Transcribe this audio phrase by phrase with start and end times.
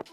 [0.00, 0.06] Hey,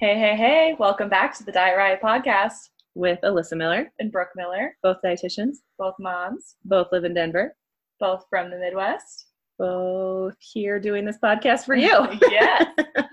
[0.00, 4.76] hey, hey, welcome back to the Diet Riot podcast with Alyssa Miller, and Brooke Miller,
[4.82, 7.54] both dietitians, both moms, both live in Denver,
[8.00, 9.25] both from the Midwest.
[9.58, 12.06] Both here doing this podcast for you.
[12.30, 12.66] yes.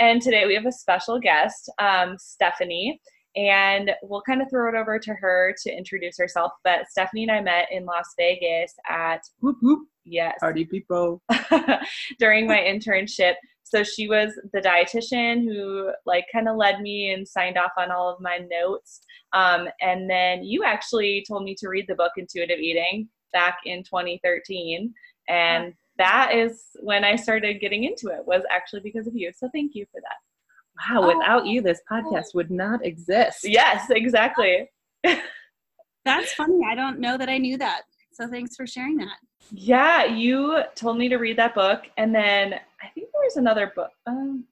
[0.00, 2.98] And today we have a special guest, um, Stephanie,
[3.36, 6.52] and we'll kind of throw it over to her to introduce herself.
[6.64, 9.86] But Stephanie and I met in Las Vegas at whoop whoop.
[10.06, 11.22] yes Party people.
[12.18, 13.34] during my internship.
[13.62, 17.90] So she was the dietitian who like kind of led me and signed off on
[17.90, 19.00] all of my notes.
[19.34, 23.82] Um, and then you actually told me to read the book Intuitive Eating back in
[23.84, 24.92] 2013,
[25.30, 28.26] and that is when I started getting into it.
[28.26, 29.30] Was actually because of you.
[29.36, 30.94] So thank you for that.
[30.94, 33.40] Wow, without you, this podcast would not exist.
[33.44, 34.70] Yes, exactly.
[36.04, 36.60] That's funny.
[36.66, 37.82] I don't know that I knew that.
[38.12, 39.18] So thanks for sharing that.
[39.52, 43.72] Yeah, you told me to read that book, and then I think there was another
[43.74, 43.90] book.
[44.06, 44.44] Um,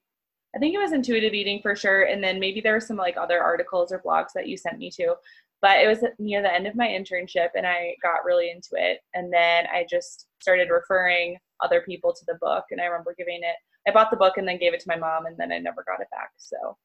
[0.55, 3.17] I think it was Intuitive Eating for sure, and then maybe there were some like
[3.17, 5.15] other articles or blogs that you sent me to.
[5.61, 9.01] But it was near the end of my internship, and I got really into it,
[9.15, 13.41] and then I just started referring other people to the book, and I remember giving
[13.43, 13.57] it.
[13.87, 15.85] I bought the book and then gave it to my mom, and then I never
[15.87, 16.31] got it back.
[16.37, 16.77] So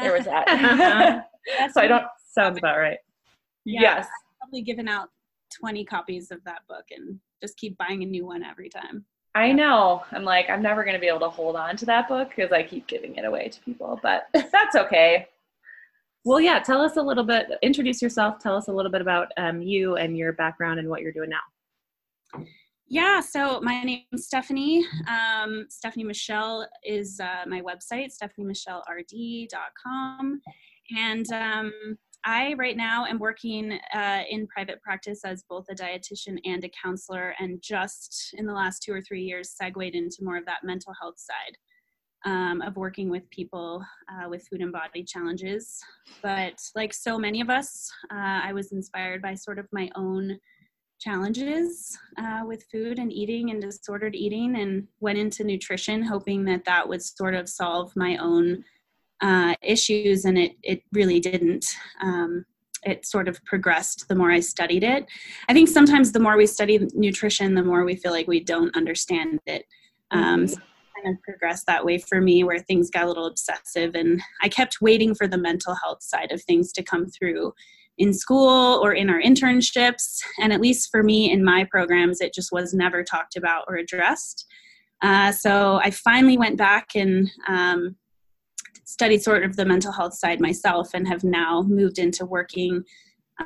[0.00, 1.26] there was that.
[1.72, 2.04] so I don't.
[2.32, 2.98] Sounds about right.
[3.64, 3.80] Yeah.
[3.80, 4.08] Yes.
[4.40, 5.08] Probably given out
[5.58, 9.04] 20 copies of that book and just keep buying a new one every time.
[9.34, 10.02] I know.
[10.12, 12.52] I'm like, I'm never going to be able to hold on to that book because
[12.52, 15.26] I keep giving it away to people, but that's okay.
[16.24, 19.28] Well, yeah, tell us a little bit, introduce yourself, tell us a little bit about
[19.36, 22.44] um, you and your background and what you're doing now.
[22.88, 24.86] Yeah, so my name's Stephanie.
[25.08, 30.40] Um, Stephanie Michelle is uh, my website, stephaniemichellerd.com.
[30.96, 31.72] And um,
[32.24, 36.70] I, right now, am working uh, in private practice as both a dietitian and a
[36.80, 40.62] counselor, and just in the last two or three years, segued into more of that
[40.62, 41.56] mental health side.
[42.24, 45.80] Um, of working with people uh, with food and body challenges.
[46.22, 50.36] But like so many of us, uh, I was inspired by sort of my own
[50.98, 56.64] challenges uh, with food and eating and disordered eating and went into nutrition hoping that
[56.64, 58.64] that would sort of solve my own
[59.20, 61.66] uh, issues and it, it really didn't.
[62.02, 62.44] Um,
[62.82, 65.06] it sort of progressed the more i studied it.
[65.48, 68.76] I think sometimes the more we study nutrition the more we feel like we don't
[68.76, 69.64] understand it.
[70.12, 70.58] Um, so
[71.02, 74.48] kind of progressed that way for me where things got a little obsessive and i
[74.48, 77.52] kept waiting for the mental health side of things to come through
[77.98, 80.18] in school or in our internships.
[80.40, 83.76] And at least for me in my programs, it just was never talked about or
[83.76, 84.46] addressed.
[85.02, 87.96] Uh, so I finally went back and um,
[88.84, 92.82] studied sort of the mental health side myself and have now moved into working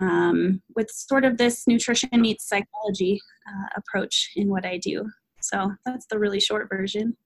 [0.01, 5.09] um, with sort of this nutrition meets psychology uh, approach in what I do.
[5.41, 7.17] So that's the really short version.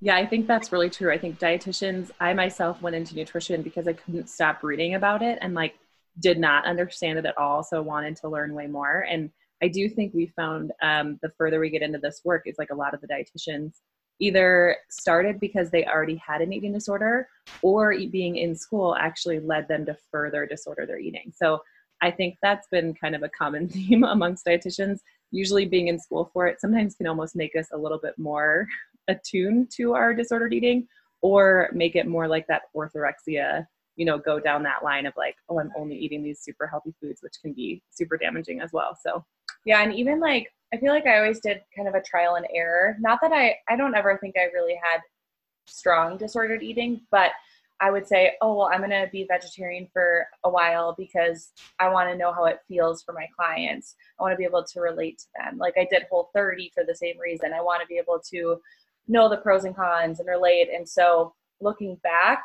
[0.00, 1.12] Yeah, I think that's really true.
[1.12, 5.38] I think dietitians, I myself went into nutrition because I couldn't stop reading about it
[5.40, 5.74] and like
[6.18, 9.06] did not understand it at all, so wanted to learn way more.
[9.08, 9.30] And
[9.62, 12.70] I do think we found um, the further we get into this work is like
[12.70, 13.72] a lot of the dietitians
[14.20, 17.28] either started because they already had an eating disorder
[17.62, 21.32] or being in school actually led them to further disorder their eating.
[21.34, 21.60] So
[22.00, 24.98] I think that's been kind of a common theme amongst dietitians.
[25.30, 28.66] Usually being in school for it sometimes can almost make us a little bit more
[29.08, 30.86] attuned to our disordered eating
[31.22, 35.36] or make it more like that orthorexia you know go down that line of like
[35.48, 38.96] oh i'm only eating these super healthy foods which can be super damaging as well
[39.00, 39.24] so
[39.64, 42.46] Yeah, and even like I feel like I always did kind of a trial and
[42.52, 42.96] error.
[43.00, 45.00] Not that I I don't ever think I really had
[45.66, 47.30] strong disordered eating, but
[47.80, 52.10] I would say, oh well, I'm gonna be vegetarian for a while because I want
[52.10, 53.94] to know how it feels for my clients.
[54.18, 55.58] I want to be able to relate to them.
[55.58, 57.52] Like I did Whole 30 for the same reason.
[57.52, 58.60] I want to be able to
[59.08, 60.68] know the pros and cons and relate.
[60.74, 62.42] And so looking back,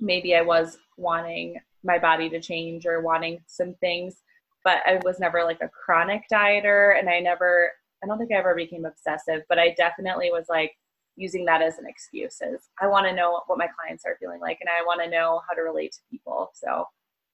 [0.00, 4.16] maybe I was wanting my body to change or wanting some things,
[4.64, 8.36] but I was never like a chronic dieter and I never I don't think I
[8.36, 10.72] ever became obsessive, but I definitely was like
[11.16, 14.40] using that as an excuse as I want to know what my clients are feeling
[14.40, 16.50] like and I want to know how to relate to people.
[16.54, 16.86] So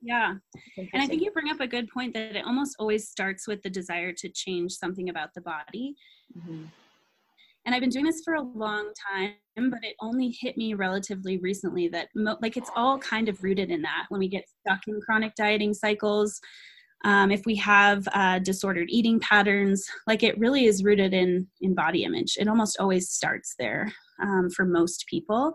[0.02, 0.34] Yeah.
[0.76, 3.62] And I think you bring up a good point that it almost always starts with
[3.62, 5.94] the desire to change something about the body.
[6.36, 6.64] mm-hmm.
[7.66, 11.38] And I've been doing this for a long time, but it only hit me relatively
[11.38, 14.06] recently that mo- like it's all kind of rooted in that.
[14.08, 16.40] When we get stuck in chronic dieting cycles
[17.04, 21.74] um, if we have uh, disordered eating patterns like it really is rooted in in
[21.74, 22.36] body image.
[22.38, 23.92] It almost always starts there
[24.22, 25.52] um, for most people.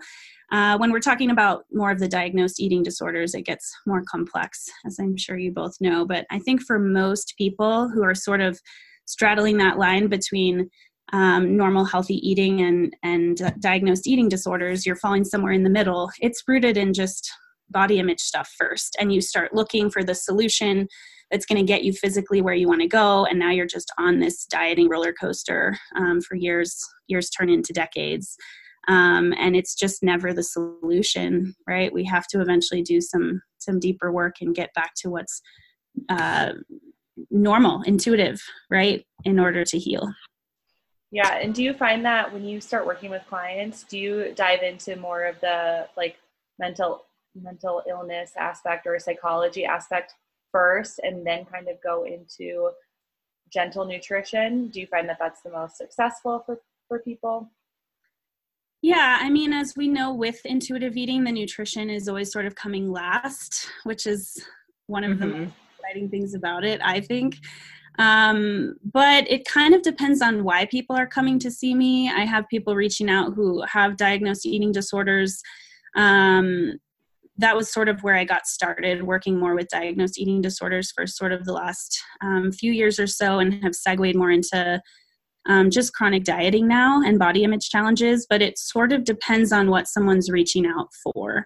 [0.52, 4.69] Uh, when we're talking about more of the diagnosed eating disorders it gets more complex
[4.86, 6.06] as i'm sure you both know.
[6.06, 8.60] But i think for most people who are sort of
[9.06, 10.69] straddling that line between
[11.13, 16.10] um, normal healthy eating and and diagnosed eating disorders you're falling somewhere in the middle.
[16.19, 17.31] It's rooted in just
[17.69, 20.88] body image stuff first and you start looking for the solution
[21.30, 23.92] that's going to get you physically where you want to go and now you're just
[23.98, 28.36] on this dieting roller coaster um, for years years turn into decades.
[28.88, 31.94] Um, and it's just never the solution right?
[31.94, 35.42] We have to eventually do some some deeper work and get back to what's
[36.10, 36.54] uh,
[37.30, 40.12] normal intuitive right in order to heal
[41.12, 44.62] yeah and do you find that when you start working with clients do you dive
[44.63, 46.18] into more of the like
[46.60, 47.06] mental
[47.36, 50.13] mental illness aspect or psychology aspect
[50.52, 52.69] first and then kind of go into
[53.52, 54.68] gentle nutrition?
[54.68, 57.50] Do you find that that's the most successful for for people?
[58.81, 62.56] Yeah i mean as we know with intuitive eating the nutrition is always sort of
[62.56, 64.44] coming last which is
[64.88, 65.19] one of mm-hmm.
[65.19, 67.38] the most exciting things about it i think
[68.00, 72.10] um, but it kind of depends on why people are coming to see me.
[72.10, 75.42] I have people reaching out who have diagnosed eating disorders.
[75.96, 76.80] Um,
[77.38, 81.08] that was sort of where I got started working more with diagnosed eating disorders for
[81.08, 84.82] sort of the last um, few years or so and have segued more into
[85.48, 89.70] um, just chronic dieting now and body image challenges, but it sort of depends on
[89.70, 91.46] what someone's reaching out for.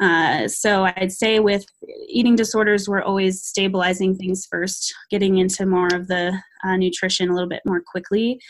[0.00, 1.66] Uh, so I'd say with
[2.08, 7.34] eating disorders, we're always stabilizing things first, getting into more of the uh, nutrition a
[7.34, 8.40] little bit more quickly.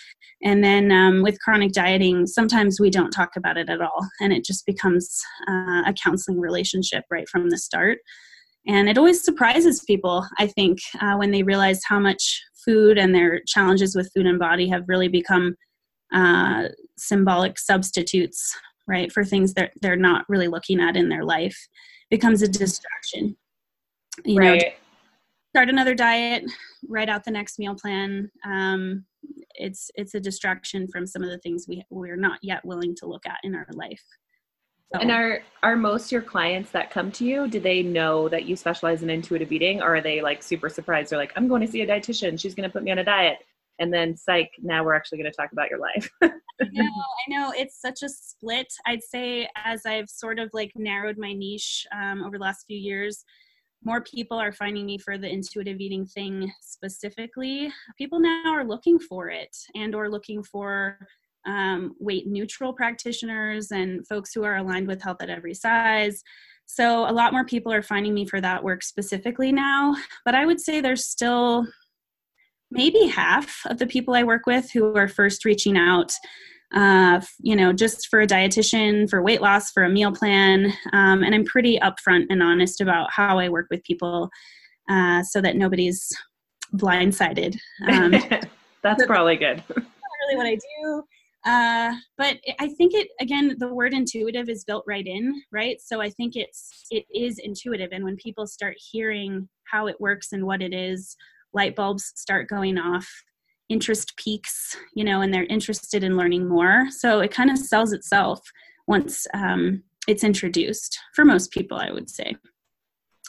[0.43, 4.33] And then um, with chronic dieting, sometimes we don't talk about it at all, and
[4.33, 7.99] it just becomes uh, a counseling relationship right from the start.
[8.67, 13.15] And it always surprises people, I think, uh, when they realize how much food and
[13.15, 15.57] their challenges with food and body have really become
[16.13, 18.55] uh, symbolic substitutes
[18.89, 21.57] right for things that they're not really looking at in their life
[22.11, 23.37] becomes a distraction.
[24.25, 24.63] You right.
[24.63, 24.69] know
[25.51, 26.45] start another diet
[26.89, 28.31] write out the next meal plan.
[28.45, 29.05] Um,
[29.55, 33.07] it's it's a distraction from some of the things we we're not yet willing to
[33.07, 34.03] look at in our life.
[34.93, 35.01] So.
[35.01, 38.57] and are are most your clients that come to you do they know that you
[38.57, 41.11] specialize in intuitive eating or are they like super surprised?
[41.11, 42.41] They're like i'm going to see a dietitian.
[42.41, 43.39] She's going to put me on a diet
[43.79, 46.11] and then psych now we're actually going to talk about your life.
[46.23, 48.73] I know, I know it's such a split.
[48.87, 52.79] I'd say as i've sort of like narrowed my niche um, over the last few
[52.79, 53.25] years
[53.85, 57.73] more people are finding me for the intuitive eating thing specifically.
[57.97, 60.99] People now are looking for it and or looking for
[61.47, 66.23] um, weight neutral practitioners and folks who are aligned with health at every size.
[66.67, 70.45] So a lot more people are finding me for that work specifically now but i
[70.45, 71.67] would say there's still
[72.71, 76.13] maybe half of the people I work with who are first reaching out,
[76.75, 80.73] uh, you know, just for a dietitian, for weight loss, for a meal plan.
[80.93, 84.29] Um, and I'm pretty upfront and honest about how I work with people
[84.89, 86.11] uh, so that nobody's
[86.75, 87.57] blindsided.
[87.87, 88.13] Um,
[88.83, 89.63] That's probably good.
[89.77, 89.85] not
[90.29, 91.03] really what I do.
[91.47, 95.81] Uh, but I think it again, the word intuitive is built right in, right?
[95.81, 100.33] So I think it's it is intuitive, and when people start hearing how it works
[100.33, 101.17] and what it is,
[101.55, 103.09] light bulbs start going off
[103.69, 106.87] interest peaks you know and they're interested in learning more.
[106.91, 108.41] So it kind of sells itself
[108.87, 112.35] once um, it's introduced for most people i would say.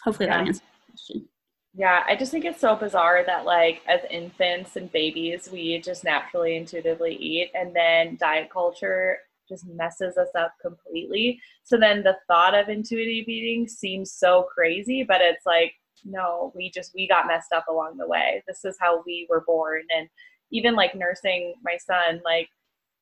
[0.03, 0.37] Hopefully yeah.
[0.37, 1.29] that answers the question.
[1.73, 6.03] Yeah i just think it's so bizarre that like as infants and babies we just
[6.03, 9.17] naturally intuitively eat and then diet culture
[9.49, 11.41] just messes us up completely.
[11.63, 15.73] So then the thought of intuitive eating seems so crazy but it's like
[16.05, 18.43] no, we just we got messed up along the way.
[18.47, 19.83] This is how we were born.
[19.95, 20.07] And
[20.51, 22.49] even like nursing my son, like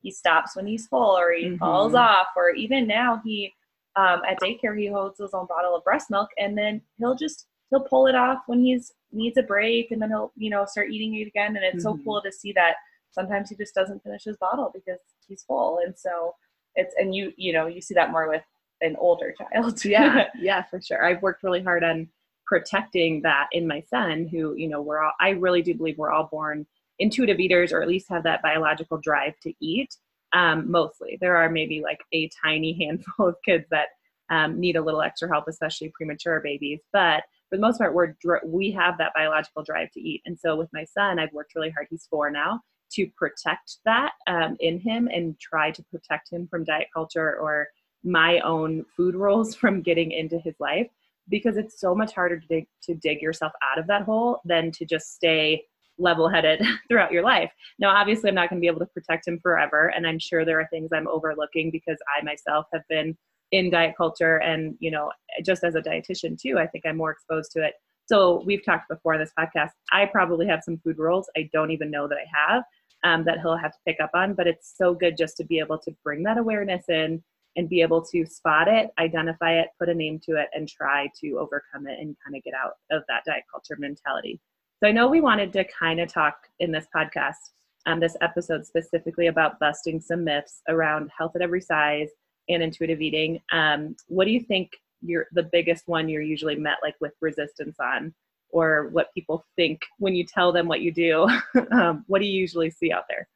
[0.02, 1.58] he stops when he's full or he mm-hmm.
[1.58, 3.54] falls off, or even now he
[3.98, 7.48] um, at daycare he holds his own bottle of breast milk and then he'll just
[7.70, 10.92] he'll pull it off when he's needs a break and then he'll you know start
[10.92, 11.98] eating it again and it's mm-hmm.
[11.98, 12.76] so cool to see that
[13.10, 16.36] sometimes he just doesn't finish his bottle because he's full and so
[16.76, 18.44] it's and you you know you see that more with
[18.82, 22.08] an older child yeah yeah for sure i've worked really hard on
[22.48, 26.12] protecting that in my son who you know we're all i really do believe we're
[26.12, 26.66] all born
[27.00, 29.96] intuitive eaters or at least have that biological drive to eat
[30.34, 31.18] um, mostly.
[31.22, 33.88] There are maybe like a tiny handful of kids that
[34.30, 38.14] um, need a little extra help especially premature babies but for the most part we're
[38.46, 40.22] we have that biological drive to eat.
[40.26, 42.60] And so with my son i've worked really hard he's four now
[42.92, 47.68] to protect that um, in him and try to protect him from diet culture or
[48.04, 50.88] my own food rules from getting into his life
[51.30, 54.72] because it's so much harder to dig to dig yourself out of that hole than
[54.72, 55.64] to just stay
[56.00, 57.52] level headed throughout your life.
[57.80, 59.88] Now, obviously, I'm not going to be able to protect him forever.
[59.96, 63.18] And I'm sure there are things I'm overlooking because I myself have been
[63.52, 65.12] in diet culture and, you know,
[65.46, 67.74] just as a dietitian too, I think I'm more exposed to it.
[68.06, 69.72] So we've talked before in this podcast.
[69.92, 72.64] I probably have some food rules I don't even know that I have
[73.04, 75.60] um, that he'll have to pick up on, but it's so good just to be
[75.60, 77.24] able to bring that awareness in
[77.58, 81.10] and be able to spot it, identify it, put a name to it, and try
[81.20, 84.40] to overcome it and kind of get out of that diet culture mentality.
[84.82, 87.52] So I know we wanted to kind of talk in this podcast,
[87.88, 92.10] um, this episode specifically about busting some myths around health at every size
[92.48, 93.42] and intuitive eating.
[93.52, 94.70] Um, what do you think
[95.02, 98.14] you're the biggest one you're usually met like with resistance on,
[98.52, 101.28] or what people think when you tell them what you do?
[101.72, 103.28] um, what do you usually see out there?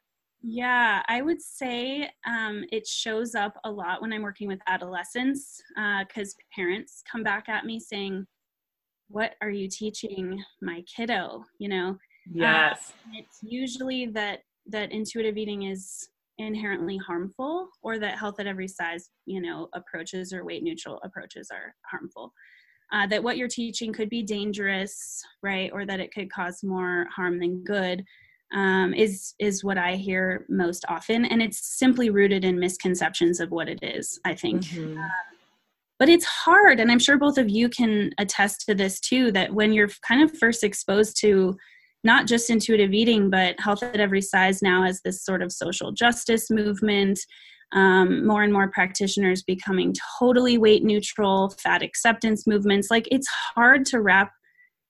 [0.42, 5.62] Yeah, I would say um, it shows up a lot when I'm working with adolescents
[5.76, 8.26] because uh, parents come back at me saying,
[9.08, 11.44] what are you teaching my kiddo?
[11.58, 11.98] You know?
[12.32, 12.92] Yes.
[13.06, 16.08] uh, it's usually that that intuitive eating is
[16.38, 21.48] inherently harmful or that health at every size you know approaches or weight neutral approaches
[21.52, 22.32] are harmful.
[22.92, 27.06] Uh, that what you're teaching could be dangerous right or that it could cause more
[27.14, 28.04] harm than good
[28.54, 33.50] um, is is what I hear most often, and it's simply rooted in misconceptions of
[33.50, 34.18] what it is.
[34.24, 34.98] I think, mm-hmm.
[34.98, 35.08] uh,
[36.02, 39.54] but it's hard and i'm sure both of you can attest to this too that
[39.54, 41.56] when you're kind of first exposed to
[42.02, 45.92] not just intuitive eating but health at every size now as this sort of social
[45.92, 47.20] justice movement
[47.72, 53.86] um, more and more practitioners becoming totally weight neutral fat acceptance movements like it's hard
[53.86, 54.32] to wrap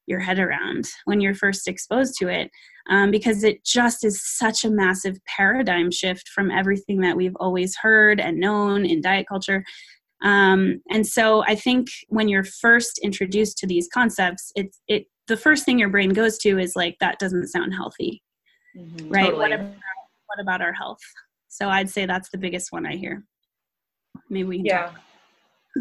[0.07, 2.51] your head around when you're first exposed to it
[2.91, 7.77] um, because it just is such a massive paradigm shift from everything that we've always
[7.77, 9.65] heard and known in diet culture
[10.23, 15.37] um, and so I think when you're first introduced to these concepts, it's it the
[15.37, 18.23] first thing your brain goes to is like that doesn't sound healthy,
[18.77, 19.25] mm-hmm, right?
[19.25, 19.39] Totally.
[19.39, 19.75] What, about,
[20.27, 21.01] what about our health?
[21.49, 23.25] So I'd say that's the biggest one I hear.
[24.31, 24.93] Maybe we yeah.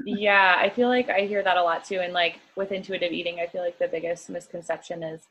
[0.06, 2.00] Yeah, I feel like I hear that a lot too.
[2.00, 5.22] And like with intuitive eating, I feel like the biggest misconception is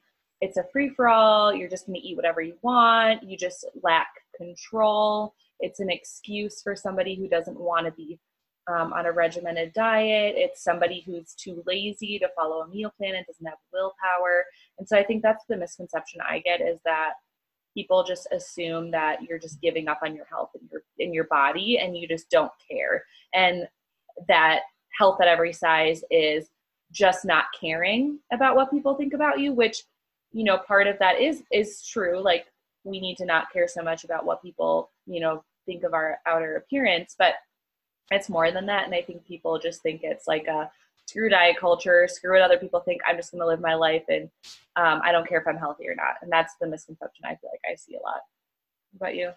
[0.40, 1.55] it's a free for all.
[1.55, 3.23] You're just going to eat whatever you want.
[3.23, 5.35] You just lack control.
[5.61, 8.19] It's an excuse for somebody who doesn't want to be
[8.69, 10.35] um, on a regimented diet.
[10.37, 14.45] It's somebody who's too lazy to follow a meal plan and doesn't have willpower.
[14.79, 17.12] And so I think that's the misconception I get is that
[17.75, 21.25] people just assume that you're just giving up on your health and your in your
[21.25, 23.05] body and you just don't care.
[23.35, 23.69] And
[24.29, 24.61] that
[24.97, 26.49] health at every size is
[26.93, 29.85] just not caring about what people think about you, which
[30.33, 32.21] you know part of that is is true.
[32.21, 32.47] Like
[32.85, 36.19] we need to not care so much about what people you know think of our
[36.26, 37.35] outer appearance, but
[38.11, 38.85] it's more than that.
[38.87, 40.71] And i think people just think it's like a
[41.07, 43.00] screw diet culture screw what other people think.
[43.07, 44.31] I'm just going to live my life and
[44.76, 46.17] um, i don't care if i'm healthy or not.
[46.23, 48.21] And that's the misconception i feel like i see a lot.
[48.93, 49.33] What about you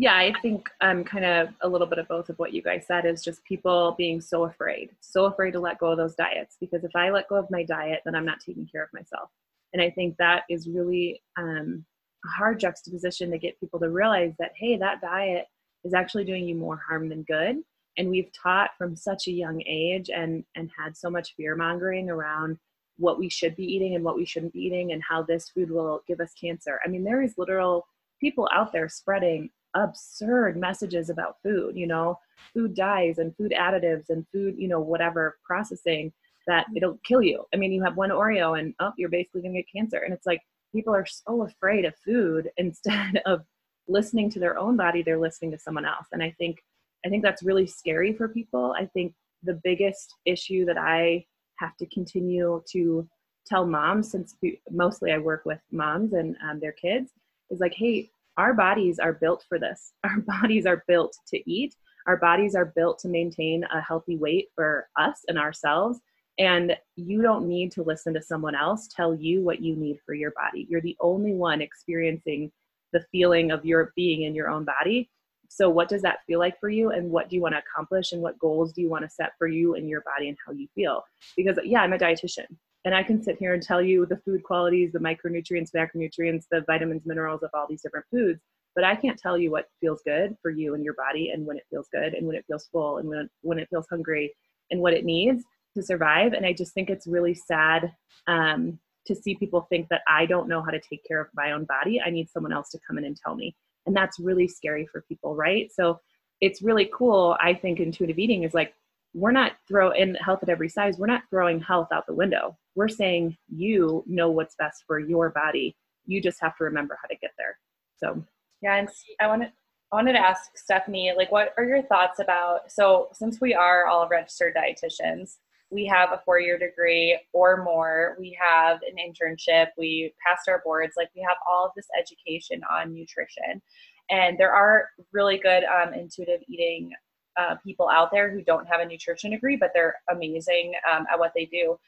[0.00, 2.84] yeah i think i'm kind of a little bit of both of what you guys
[2.86, 6.56] said is just people being so afraid so afraid to let go of those diets
[6.60, 9.28] because if i let go of my diet then i'm not taking care of myself.
[9.72, 11.84] And i think that is really um,
[12.24, 15.46] a hard juxtaposition to get people to realize that hey that diet
[15.84, 17.56] is actually doing you more harm than good.
[17.96, 22.08] And we've taught from such a young age and and had so much fear mongering
[22.08, 22.58] around
[22.96, 25.70] what we should be eating and what we shouldn't be eating and how this food
[25.70, 26.80] will give us cancer.
[26.84, 27.86] I mean there is literal
[28.20, 32.18] people out there spreading absurd messages about food you know?
[32.54, 36.12] Food dyes and food additives and food you know whatever processing
[36.46, 37.44] that it'll kill you.
[37.54, 39.98] I mean you have one oreo and oh you're basically going to get cancer.
[39.98, 40.40] And it's like
[40.72, 43.42] people are so afraid of food instead of
[43.88, 46.06] listening to their own body they're listening to someone else.
[46.12, 46.58] And i think
[47.04, 48.74] i think that's really scary for people.
[48.78, 51.24] I think the biggest issue that i
[51.58, 53.08] have to continue to
[53.46, 54.36] tell moms since
[54.70, 57.12] mostly i work with moms and um, their kids
[57.50, 61.74] is like hey our bodies are built for this our bodies are built to eat
[62.06, 66.00] our bodies are built to maintain a healthy weight for us and ourselves
[66.38, 70.14] and you don't need to listen to someone else tell you what you need for
[70.14, 72.50] your body you're the only one experiencing
[72.92, 75.10] the feeling of your being in your own body.
[75.48, 76.90] So, what does that feel like for you?
[76.90, 78.12] And what do you want to accomplish?
[78.12, 80.52] And what goals do you want to set for you and your body and how
[80.52, 81.02] you feel?
[81.36, 82.46] Because, yeah, I'm a dietitian
[82.84, 86.64] and I can sit here and tell you the food qualities, the micronutrients, macronutrients, the
[86.66, 88.40] vitamins, minerals of all these different foods.
[88.74, 91.56] But I can't tell you what feels good for you and your body and when
[91.56, 94.32] it feels good and when it feels full and when when it feels hungry
[94.70, 95.44] and what it needs
[95.76, 96.32] to survive.
[96.32, 97.92] And I just think it's really sad
[98.26, 101.52] um, to see people think that I don't know how to take care of my
[101.52, 102.00] own body.
[102.00, 103.56] I need someone else to come in and tell me.
[103.86, 105.70] And that's really scary for people, right?
[105.72, 105.98] So
[106.40, 107.36] it's really cool.
[107.40, 108.74] I think intuitive eating is like
[109.14, 112.56] we're not throw in health at every size we're not throwing health out the window
[112.74, 115.76] we're saying you know what's best for your body.
[116.06, 117.58] You just have to remember how to get there.
[117.96, 118.24] So
[118.62, 118.88] yeah and
[119.20, 119.50] i wanted
[119.92, 123.86] i wanted to ask stephanie like what are your thoughts about so since we are
[123.86, 125.36] all registered dietitians
[125.70, 130.60] we have a four year degree or more we have an internship we passed our
[130.64, 133.62] boards like we have all of this education on nutrition.
[134.10, 136.90] And there are really good um, intuitive eating
[137.36, 141.18] uh, people out there who don't have a nutrition degree, but they're amazing um, at
[141.18, 141.78] what they do.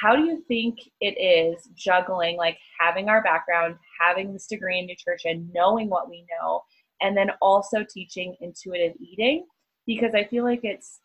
[0.00, 4.86] How do you think it is juggling like having our background, having this degree in
[4.86, 6.62] nutrition, knowing what we know,
[7.00, 9.46] and then also teaching intuitive eating?
[9.86, 11.00] Because I feel like it's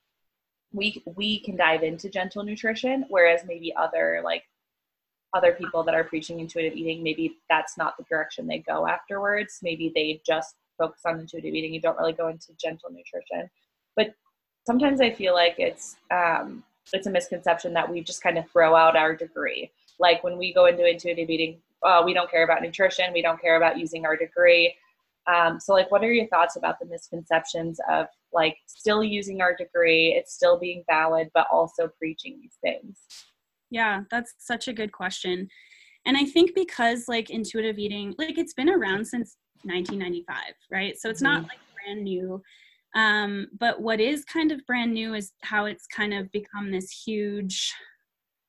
[0.73, 4.43] we we can dive into gentle nutrition, whereas maybe other like
[5.33, 9.59] other people that are preaching intuitive eating, maybe that's not the direction they go afterwards.
[9.61, 11.73] Maybe they just focus on intuitive eating.
[11.73, 13.49] You don't really go into gentle nutrition.
[13.95, 14.13] But
[14.65, 16.63] sometimes I feel like it's um,
[16.93, 19.71] it's a misconception that we just kind of throw out our degree.
[19.99, 23.13] Like when we go into intuitive eating, uh, we don't care about nutrition.
[23.13, 24.75] We don't care about using our degree.
[25.27, 29.55] Um, so, like, what are your thoughts about the misconceptions of like still using our
[29.55, 30.13] degree?
[30.13, 32.97] It's still being valid, but also preaching these things.
[33.69, 35.49] Yeah, that's such a good question.
[36.05, 40.37] And I think because like intuitive eating, like it's been around since 1995,
[40.71, 40.97] right?
[40.97, 41.33] So it's mm-hmm.
[41.33, 42.41] not like brand new.
[42.97, 46.89] Um, but what is kind of brand new is how it's kind of become this
[46.89, 47.71] huge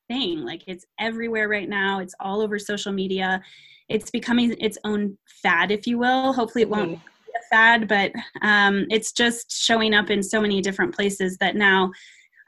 [0.09, 0.43] thing.
[0.45, 2.01] Like it's everywhere right now.
[2.01, 3.43] It's all over social media.
[3.91, 6.33] It's becoming its own fad, if you will.
[6.33, 7.07] Hopefully, it won't mm-hmm.
[7.27, 11.55] be a fad, but um, it's just showing up in so many different places that
[11.55, 11.91] now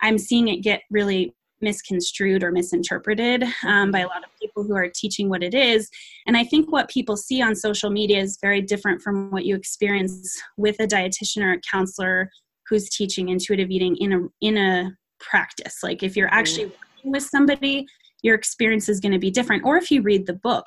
[0.01, 4.75] I'm seeing it get really misconstrued or misinterpreted um, by a lot of people who
[4.75, 5.89] are teaching what it is.
[6.27, 9.57] And I think what people see on social media is very different from what you
[9.57, 12.31] experience with a dietitian or a counselor
[12.69, 15.79] who's teaching intuitive eating in a in a practice.
[15.83, 16.39] Like if you're mm-hmm.
[16.39, 17.87] actually working with somebody,
[18.23, 19.65] your experience is going to be different.
[19.65, 20.67] Or if you read the book.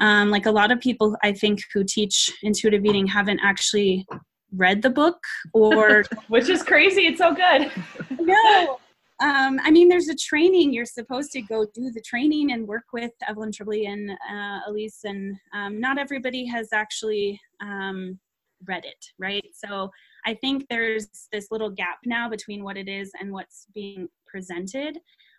[0.00, 4.06] Um, like a lot of people, I think, who teach intuitive eating haven't actually
[4.52, 5.18] read the book
[5.52, 7.70] or which is crazy it's so good
[8.20, 8.78] no
[9.20, 10.72] um, I mean, there's a training.
[10.72, 15.04] You're supposed to go do the training and work with Evelyn Tribole and uh, Elyse,
[15.04, 18.18] and um, not everybody has actually um,
[18.66, 19.44] read it, right?
[19.52, 19.90] So
[20.24, 24.98] I think there's this little gap now between what it is and what's being presented.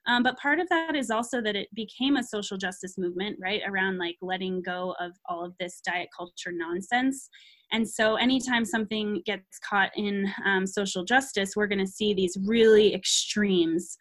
[0.10, 3.62] Um, but part of that is also that it became a social justice movement, right?
[3.66, 7.30] Around like letting go of all of this diet culture nonsense
[7.72, 12.38] and so, anytime something gets caught in um, social justice, we're going to see these
[12.46, 13.96] really extremes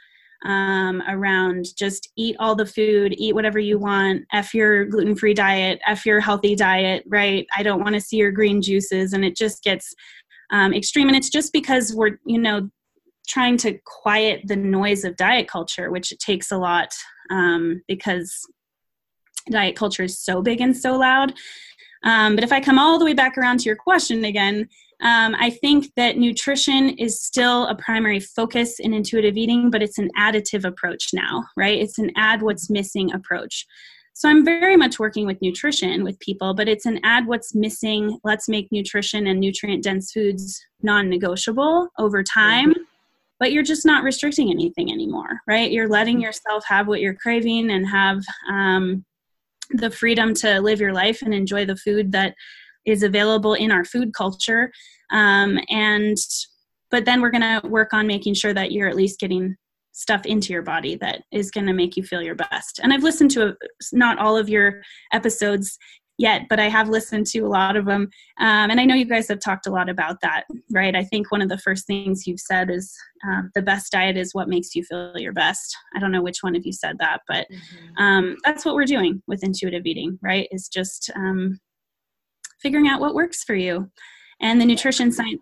[0.47, 5.35] um, around just eat all the food, eat whatever you want, F your gluten free
[5.35, 7.47] diet, F your healthy diet, right?
[7.57, 9.12] I don't want to see your green juices.
[9.12, 9.92] And it just gets
[10.51, 11.09] um, extreme.
[11.09, 12.71] And it's just because we're, you know,
[13.29, 16.93] trying to quiet the noise of diet culture, which it takes a lot
[17.31, 18.47] um, because
[19.51, 21.33] diet culture is so big and so loud
[22.05, 24.69] um, but if I come all the way back around to your question again,
[25.01, 29.99] um, I think that nutrition is still a primary focus in intuitive eating, but it's
[29.99, 31.79] an additive approach now, right?
[31.79, 33.67] It's an add what's missing approach.
[34.14, 38.19] So I'm very much working with nutrition with people, but it's an add what's missing.
[38.25, 42.75] Let's make nutrition and nutrient dense foods non negotiable over time.
[43.40, 45.70] But you're just not restricting anything anymore, right?
[45.70, 49.05] You're letting yourself have what you're craving and have um,
[49.70, 52.35] the freedom to live your life and enjoy the food that
[52.85, 54.72] is available in our food culture.
[55.12, 56.16] Um, and
[56.90, 59.57] but then we're going to work on making sure that you're at least getting
[59.92, 62.79] stuff into your body that is going to make you feel your best.
[62.83, 63.55] And i've listened to a,
[63.92, 64.81] not all of your
[65.12, 65.77] episodes
[66.18, 68.02] yet, but I have listened to a lot of them.
[68.40, 70.94] Um, and I know you guys have talked a lot about that, right?
[70.94, 72.94] I think one of the first things you've said is
[73.26, 75.76] um, the best diet is what makes you feel your best.
[75.94, 78.02] I don't know which one of you said that, but mm-hmm.
[78.02, 80.48] um, that's what we're doing with intuitive eating, right?
[80.50, 81.61] Is just um,
[82.61, 83.90] figuring out what works for you.
[84.40, 85.40] And the nutrition science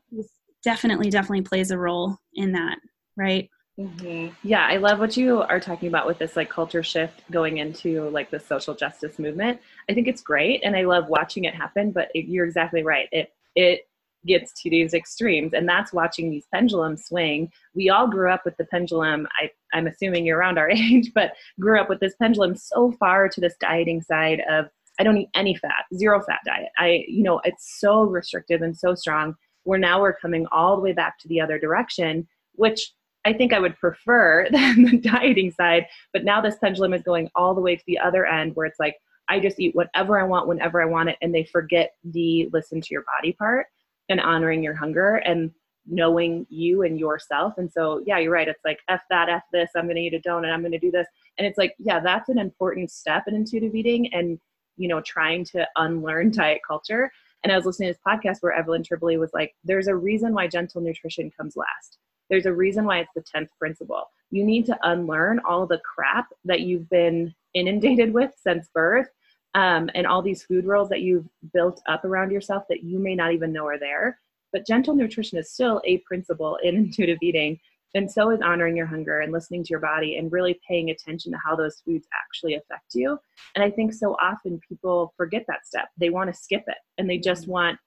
[0.62, 2.76] definitely, definitely plays a role in that,
[3.16, 3.48] right?
[3.78, 4.28] Mm-hmm.
[4.42, 8.08] Yeah, I love what you are talking about with this like culture shift going into
[8.08, 9.60] like the social justice movement.
[9.90, 11.90] I think it's great, and I love watching it happen.
[11.90, 13.08] But it, you're exactly right.
[13.12, 13.82] It it
[14.26, 17.52] gets to these extremes, and that's watching these pendulums swing.
[17.74, 19.28] We all grew up with the pendulum.
[19.38, 23.28] I, I'm assuming you're around our age, but grew up with this pendulum so far
[23.28, 24.66] to this dieting side of
[24.98, 26.70] I don't eat any fat, zero fat diet.
[26.78, 29.34] I you know it's so restrictive and so strong.
[29.64, 32.92] Where now we're coming all the way back to the other direction, which
[33.26, 35.86] I think I would prefer than the dieting side.
[36.12, 38.80] But now this pendulum is going all the way to the other end where it's
[38.80, 38.96] like,
[39.28, 41.16] I just eat whatever I want whenever I want it.
[41.20, 43.66] And they forget the listen to your body part
[44.08, 45.16] and honoring your hunger.
[45.16, 45.50] And
[45.86, 47.54] knowing you and yourself.
[47.58, 48.48] And so, yeah, you're right.
[48.48, 50.78] It's like, F that, F this, I'm going to eat a donut, I'm going to
[50.78, 51.06] do this.
[51.38, 54.38] And it's like, yeah, that's an important step in intuitive eating and,
[54.76, 57.10] you know, trying to unlearn diet culture.
[57.44, 60.34] And I was listening to this podcast where Evelyn Tribole was like, there's a reason
[60.34, 61.98] why gentle nutrition comes last.
[62.30, 64.04] There's a reason why it's the 10th principle.
[64.30, 69.08] You need to unlearn all the crap that you've been inundated with since birth
[69.54, 73.14] um, and all these food rules that you've built up around yourself that you may
[73.14, 74.18] not even know are there.
[74.52, 77.58] But gentle nutrition is still a principle in intuitive eating.
[77.94, 81.32] And so is honoring your hunger and listening to your body and really paying attention
[81.32, 83.18] to how those foods actually affect you.
[83.54, 85.88] And I think so often people forget that step.
[85.96, 87.52] They want to skip it and they just mm-hmm.
[87.52, 87.78] want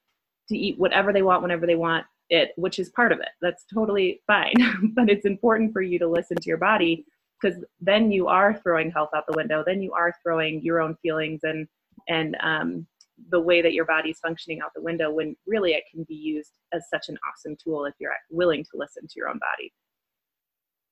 [0.48, 3.30] to eat whatever they want whenever they want it, which is part of it.
[3.42, 4.54] That's totally fine.
[4.96, 7.06] but it's important for you to listen to your body
[7.42, 9.64] because then you are throwing health out the window.
[9.66, 11.68] Then you are throwing your own feelings and
[12.08, 12.88] and um,
[13.32, 16.52] the way that your body's functioning out the window when really it can be used
[16.74, 19.74] as such an awesome tool if you're willing to listen to your own body.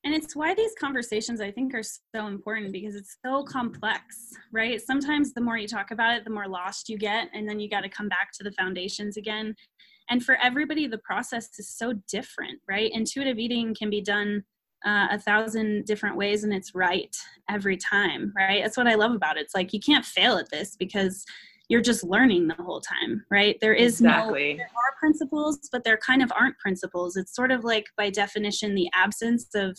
[0.04, 4.82] And it's why these conversations I think are so important because it's so complex, right?
[4.82, 7.70] Sometimes the more you talk about it, the more lost you get, and then you
[7.70, 9.56] got to come back to the foundations again.
[10.10, 12.92] And for everybody, the process is so different, right?
[12.94, 14.44] Intuitive eating can be done
[14.86, 17.16] uh, a thousand different ways and it's right
[17.50, 18.64] every time, right?
[18.64, 19.42] That's what I love about it.
[19.42, 21.26] It's like you can't fail at this because
[21.70, 23.58] you're just learning the whole time, right?
[23.60, 24.54] There is exactly.
[24.54, 27.18] no, there are principles, but there kind of aren't principles.
[27.18, 29.78] It's sort of like, by definition, the absence of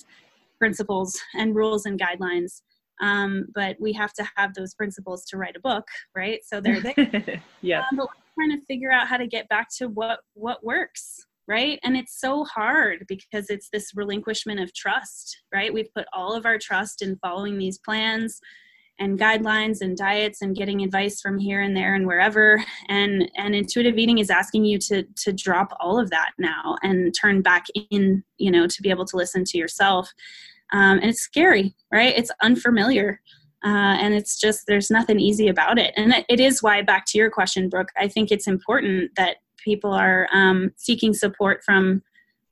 [0.58, 2.60] principles and rules and guidelines.
[3.00, 6.40] Um, but we have to have those principles to write a book, right?
[6.44, 7.40] So they're there.
[7.62, 7.84] yeah.
[7.90, 11.78] Um, but trying to figure out how to get back to what what works, right?
[11.82, 15.72] And it's so hard because it's this relinquishment of trust, right?
[15.72, 18.40] We've put all of our trust in following these plans
[19.00, 23.54] and guidelines and diets and getting advice from here and there and wherever and and
[23.54, 27.66] intuitive eating is asking you to to drop all of that now and turn back
[27.90, 30.10] in you know to be able to listen to yourself
[30.72, 33.20] um, and it's scary right it's unfamiliar
[33.64, 35.92] uh, and it's just there's nothing easy about it.
[35.96, 39.92] And it is why back to your question brooke i think it's important that people
[39.92, 42.02] are um, seeking support from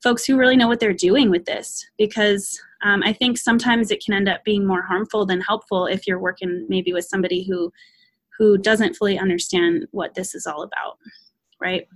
[0.03, 1.85] folks who really know what they're doing with this.
[1.97, 6.05] Because um, i think sometimes it can end up being more harmful than helpful if
[6.07, 7.71] you're working maybe with somebody who
[8.37, 10.97] who doesn't fully understand what this is all about
[11.59, 11.87] right?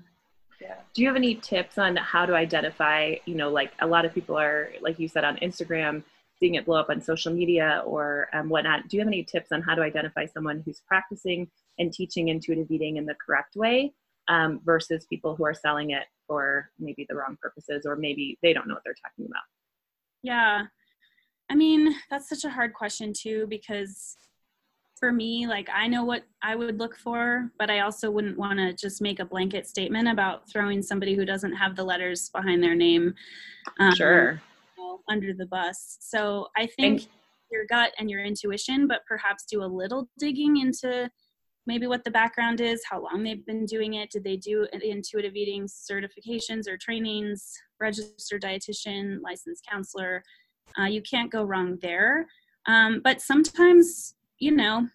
[0.60, 0.76] Yeah.
[0.93, 4.13] do you have any tips on how to identify you know like a lot of
[4.13, 6.04] people are like you said on instagram
[6.41, 8.88] seeing it blow up on social media or um, whatnot.
[8.88, 12.69] Do you have any tips on how to identify someone who's practicing and teaching intuitive
[12.71, 13.93] eating in the correct way
[14.27, 18.54] um, versus people who are selling it for maybe the wrong purposes or maybe they
[18.54, 19.43] don't know what they're talking about?
[20.23, 20.65] Yeah.
[21.49, 24.15] I mean that's such a hard question too because
[24.97, 28.58] for me like i know what i would look for but i also wouldn't want
[28.60, 32.63] to just make a blanket statement about throwing somebody who doesn't have the letters behind
[32.63, 33.13] their name.
[33.80, 34.41] Um, sure
[35.10, 37.08] under the bus so i think and-
[37.52, 41.10] your gut and your intuition but perhaps do a little digging into
[41.67, 45.36] maybe what the background is, how long they've been doing it, did they do intuitive
[45.36, 50.24] eating certifications or trainings, registered dietitian, licensed counselor.
[50.80, 52.28] Uh, you can't go wrong there.
[52.67, 54.88] Um, but sometimes, you know,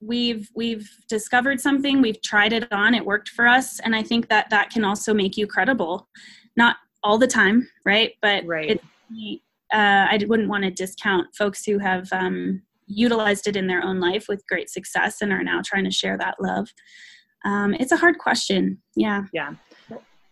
[0.00, 4.28] we've we've discovered something, we've tried it on, it worked for us, and I think
[4.28, 6.08] that that can also make you credible.
[6.56, 8.14] Not all the time, right?
[8.20, 8.80] But right.
[9.10, 9.40] It,
[9.72, 14.00] uh, I wouldn't want to discount folks who have um, utilized it in their own
[14.00, 16.68] life with great success and are now trying to share that love?
[17.44, 18.82] Um, it's a hard question.
[18.96, 19.24] Yeah.
[19.32, 19.54] Yeah.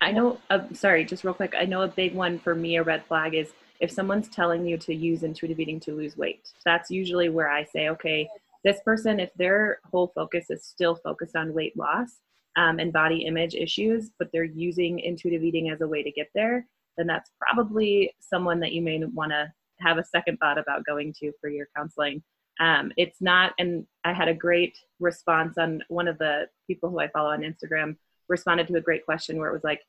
[0.00, 1.54] I know, uh, sorry, just real quick.
[1.56, 4.76] I know a big one for me, a red flag is if someone's telling you
[4.78, 6.50] to use intuitive eating to lose weight.
[6.64, 8.28] That's usually where I say, okay,
[8.64, 12.20] this person, if their whole focus is still focused on weight loss
[12.56, 16.28] um, and body image issues, but they're using intuitive eating as a way to get
[16.34, 20.84] there, then that's probably someone that you may want to have a second thought about
[20.84, 22.22] going to for your counseling.
[22.60, 27.00] Um, it's not and i had a great response on one of the people who
[27.00, 27.96] i follow on instagram
[28.28, 29.80] responded to a great question where it was like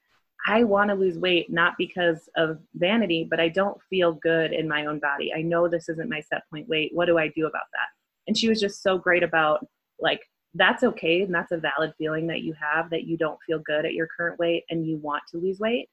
[0.47, 4.67] i want to lose weight not because of vanity but i don't feel good in
[4.67, 5.31] my own body.
[5.31, 6.89] I know this isn't my set point weight.
[6.91, 7.89] What do i do about that?
[8.27, 9.63] And she was just so great about
[9.99, 10.21] like
[10.55, 13.85] that's okay and that's a valid feeling that you have that you don't feel good
[13.85, 15.89] at your current weight and you want to lose weight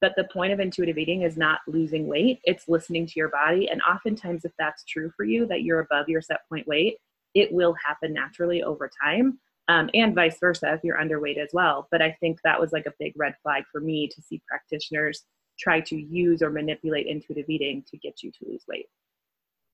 [0.00, 3.68] but the point of intuitive eating is not losing weight, it's listening to your body.
[3.70, 6.98] And oftentimes, if that's true for you, that you're above your set point weight,
[7.34, 9.38] it will happen naturally over time.
[9.68, 11.88] Um, and vice versa if you're underweight as well.
[11.90, 15.24] But I think that was like a big red flag for me to see practitioners
[15.58, 18.86] try to use or manipulate intuitive eating to get you to lose weight.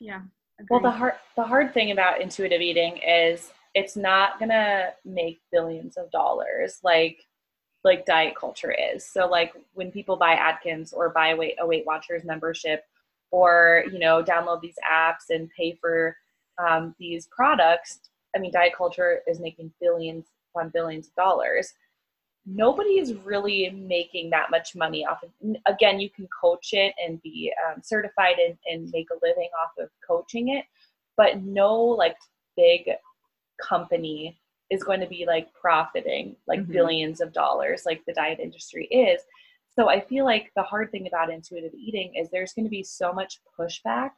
[0.01, 0.23] Yeah.
[0.59, 0.69] Agreed.
[0.71, 5.97] Well, the hard the hard thing about intuitive eating is it's not gonna make billions
[5.97, 6.81] of dollars.
[6.83, 7.27] Like
[7.85, 9.05] like diet culture is.
[9.05, 12.85] So like when people buy Atkins or buy a Weight, a Weight Watchers membership
[13.31, 16.17] or, you know, download these apps and pay for
[16.65, 17.99] um, these products,
[18.37, 21.73] I mean, diet culture is making billions upon billions of dollars.
[22.45, 25.31] Nobody is really making that much money off of,
[25.67, 29.73] again, you can coach it and be um, certified and, and make a living off
[29.83, 30.65] of coaching it,
[31.17, 32.17] but no like
[32.57, 32.91] big
[33.67, 34.39] company
[34.71, 36.73] is going to be like profiting like mm-hmm.
[36.73, 39.23] billions of dollars like the diet industry is.
[39.75, 42.83] So I feel like the hard thing about intuitive eating is there's going to be
[42.83, 44.11] so much pushback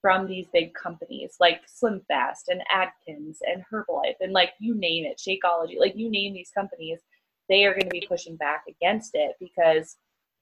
[0.00, 5.04] from these big companies like Slim Fast and Atkins and Herbalife and like you name
[5.06, 6.98] it, Shakeology, like you name these companies,
[7.48, 9.96] they are going to be pushing back against it because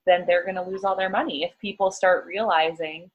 [0.06, 3.10] then they're going to lose all their money if people start realizing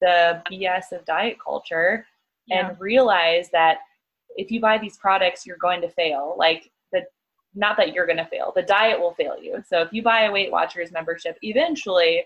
[0.00, 2.06] the BS of diet culture
[2.46, 2.68] yeah.
[2.70, 3.78] and realize that
[4.36, 6.34] if you buy these products, you're going to fail.
[6.36, 7.02] Like the
[7.54, 9.62] not that you're going to fail, the diet will fail you.
[9.68, 12.24] So if you buy a Weight Watchers membership, eventually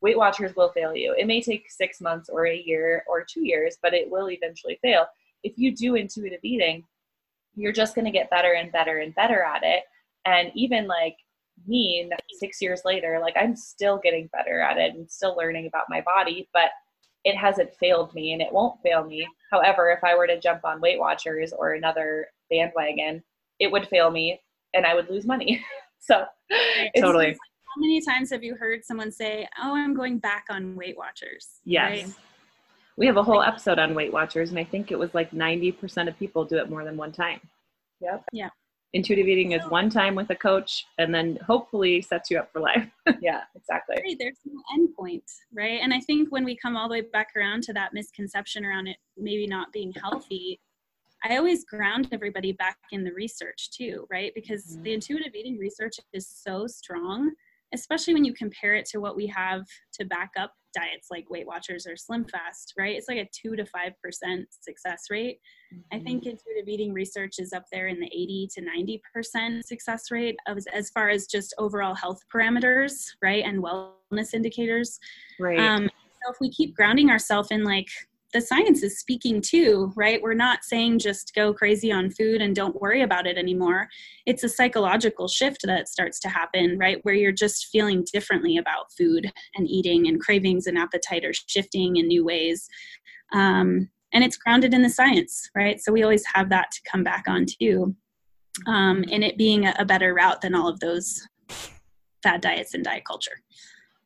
[0.00, 1.14] Weight Watchers will fail you.
[1.18, 4.78] It may take six months or a year or two years, but it will eventually
[4.82, 5.06] fail.
[5.42, 6.84] If you do intuitive eating,
[7.54, 9.82] you're just going to get better and better and better at it.
[10.24, 11.16] And even like
[11.66, 12.08] me,
[12.38, 16.00] six years later, like I'm still getting better at it and still learning about my
[16.02, 16.70] body, but
[17.24, 19.26] it hasn't failed me and it won't fail me.
[19.50, 23.22] However, if I were to jump on Weight Watchers or another bandwagon,
[23.58, 24.40] it would fail me
[24.74, 25.64] and I would lose money.
[26.00, 26.24] so
[26.96, 27.32] totally.
[27.32, 31.60] How many times have you heard someone say, "Oh, I'm going back on Weight Watchers"?
[31.64, 32.06] Yes.
[32.06, 32.14] Right?
[32.96, 36.08] We have a whole episode on Weight Watchers, and I think it was like 90%
[36.08, 37.40] of people do it more than one time.
[38.00, 38.24] Yep.
[38.32, 38.48] Yeah
[38.94, 42.60] intuitive eating is one time with a coach and then hopefully sets you up for
[42.60, 42.88] life
[43.20, 46.88] yeah exactly right, there's no end point right and i think when we come all
[46.88, 50.58] the way back around to that misconception around it maybe not being healthy
[51.24, 54.82] i always ground everybody back in the research too right because mm-hmm.
[54.84, 57.30] the intuitive eating research is so strong
[57.74, 61.46] especially when you compare it to what we have to back up diets like Weight
[61.46, 62.96] Watchers or Slim Fast, right?
[62.96, 65.38] It's like a two to five percent success rate.
[65.72, 65.96] Mm-hmm.
[65.96, 70.10] I think intuitive eating research is up there in the 80 to 90 percent success
[70.10, 74.98] rate of, as far as just overall health parameters, right, and wellness indicators.
[75.38, 75.58] Right.
[75.58, 75.88] Um,
[76.24, 77.88] so if we keep grounding ourselves in like
[78.34, 80.20] the science is speaking too, right?
[80.20, 83.88] We're not saying just go crazy on food and don't worry about it anymore.
[84.26, 86.98] It's a psychological shift that starts to happen, right?
[87.04, 91.96] Where you're just feeling differently about food and eating, and cravings and appetite are shifting
[91.96, 92.68] in new ways.
[93.32, 95.80] Um, and it's grounded in the science, right?
[95.80, 97.94] So we always have that to come back on too.
[98.66, 101.26] Um, and it being a, a better route than all of those
[102.22, 103.42] fad diets and diet culture.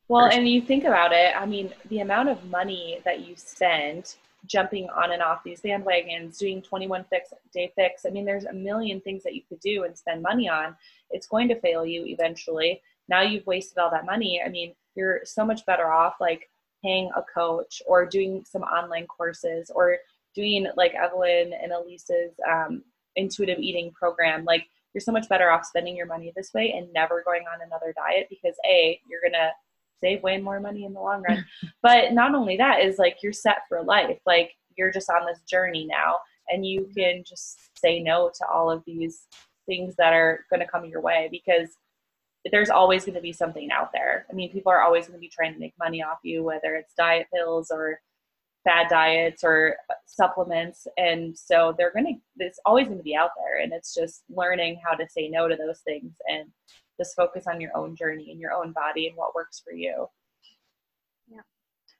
[0.07, 4.15] Well, and you think about it, I mean, the amount of money that you spend
[4.45, 8.05] jumping on and off these bandwagons, doing 21 fix, day fix.
[8.05, 10.75] I mean, there's a million things that you could do and spend money on.
[11.11, 12.81] It's going to fail you eventually.
[13.07, 14.41] Now you've wasted all that money.
[14.45, 16.49] I mean, you're so much better off like
[16.83, 19.97] paying a coach or doing some online courses or
[20.35, 22.83] doing like Evelyn and Elyse's um,
[23.15, 24.45] intuitive eating program.
[24.45, 27.65] Like, you're so much better off spending your money this way and never going on
[27.65, 29.51] another diet because A, you're going to
[30.01, 31.43] save way more money in the long run.
[31.81, 34.19] but not only that is like you're set for life.
[34.25, 36.17] Like you're just on this journey now
[36.49, 39.27] and you can just say no to all of these
[39.65, 41.69] things that are going to come your way because
[42.51, 44.25] there's always going to be something out there.
[44.29, 46.75] I mean, people are always going to be trying to make money off you, whether
[46.75, 47.99] it's diet pills or
[48.63, 50.87] fad diets or supplements.
[50.97, 53.61] And so they're going to, it's always going to be out there.
[53.61, 56.49] And it's just learning how to say no to those things and
[56.99, 60.07] just focus on your own journey and your own body and what works for you.
[61.29, 61.41] Yeah.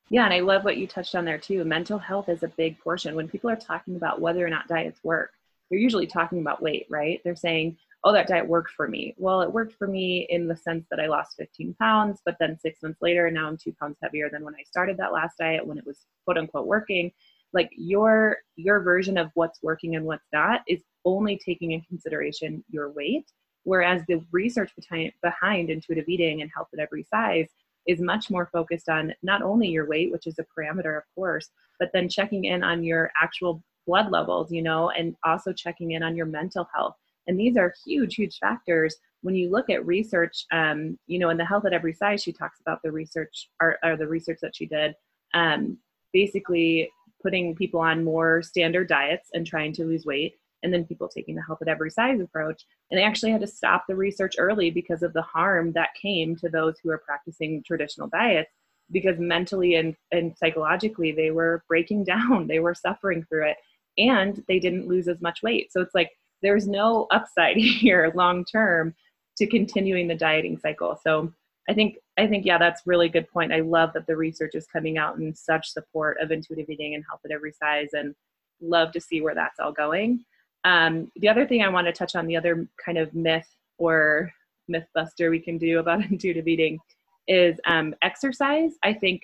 [0.10, 1.63] Yeah, and I love what you touched on there too.
[1.63, 3.15] Mental health is a big portion.
[3.15, 5.32] When people are talking about whether or not diets work,
[5.69, 7.21] they're usually talking about weight, right?
[7.23, 9.15] They're saying, oh, that diet worked for me.
[9.17, 12.57] Well, it worked for me in the sense that I lost 15 pounds, but then
[12.59, 15.65] six months later, now I'm two pounds heavier than when I started that last diet
[15.65, 17.11] when it was quote unquote working.
[17.53, 22.63] Like your your version of what's working and what's not is only taking in consideration
[22.69, 23.25] your weight
[23.63, 27.47] Whereas the research behind, behind intuitive eating and health at every size
[27.87, 31.49] is much more focused on not only your weight, which is a parameter, of course,
[31.79, 36.03] but then checking in on your actual blood levels, you know, and also checking in
[36.03, 36.95] on your mental health.
[37.27, 40.45] And these are huge, huge factors when you look at research.
[40.51, 43.77] Um, you know, in the health at every size, she talks about the research or,
[43.83, 44.95] or the research that she did,
[45.33, 45.77] um,
[46.12, 46.89] basically
[47.21, 51.36] putting people on more standard diets and trying to lose weight and then people taking
[51.36, 52.65] the health at every size approach.
[52.89, 56.36] And they actually had to stop the research early because of the harm that came
[56.38, 58.49] to those who are practicing traditional diets
[58.91, 63.57] because mentally and, and psychologically they were breaking down, they were suffering through it,
[63.97, 65.71] and they didn't lose as much weight.
[65.71, 66.12] So it's like
[66.43, 68.93] there's no upside here long term
[69.38, 70.99] to continuing the dieting cycle.
[71.01, 71.34] So
[71.67, 73.53] I think I think yeah, that's really good point.
[73.53, 77.03] I love that the research is coming out in such support of intuitive eating and
[77.10, 78.13] health at every size, and
[78.62, 80.23] love to see where that's all going.
[80.65, 84.32] Um, the other thing I want to touch on, the other kind of myth or
[84.67, 86.79] myth buster we can do about intuitive eating
[87.27, 88.73] is um, exercise.
[88.84, 89.23] I think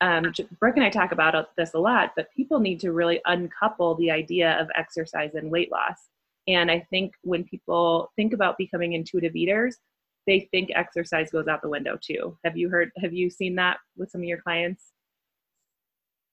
[0.00, 3.94] um, Brooke and I talk about this a lot, but people need to really uncouple
[3.96, 5.96] the idea of exercise and weight loss.
[6.48, 9.76] And I think when people think about becoming intuitive eaters,
[10.26, 12.36] they think exercise goes out the window too.
[12.44, 14.92] Have you heard, have you seen that with some of your clients?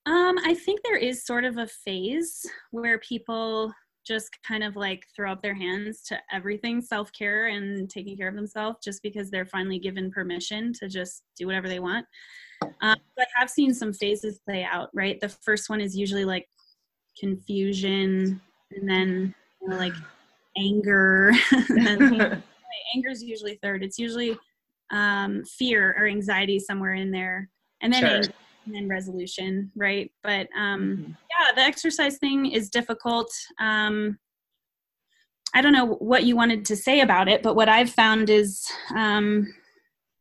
[0.06, 3.72] Um, I think there is sort of a phase where people
[4.04, 8.28] just kind of like throw up their hands to everything self care and taking care
[8.28, 12.04] of themselves just because they're finally given permission to just do whatever they want.
[12.62, 15.18] Um, I have seen some phases play out, right?
[15.20, 16.46] The first one is usually like
[17.18, 18.40] confusion
[18.72, 19.94] and then you know, like
[20.56, 21.32] anger.
[21.68, 22.42] then
[22.94, 23.82] anger is usually third.
[23.82, 24.36] It's usually
[24.90, 27.50] um, fear or anxiety somewhere in there.
[27.80, 28.10] And then sure.
[28.10, 28.32] anger
[28.66, 30.10] and then resolution, right?
[30.22, 31.10] But um, mm-hmm.
[31.10, 33.30] yeah, the exercise thing is difficult.
[33.60, 34.18] Um,
[35.54, 38.66] I don't know what you wanted to say about it, but what I've found is
[38.94, 39.52] um,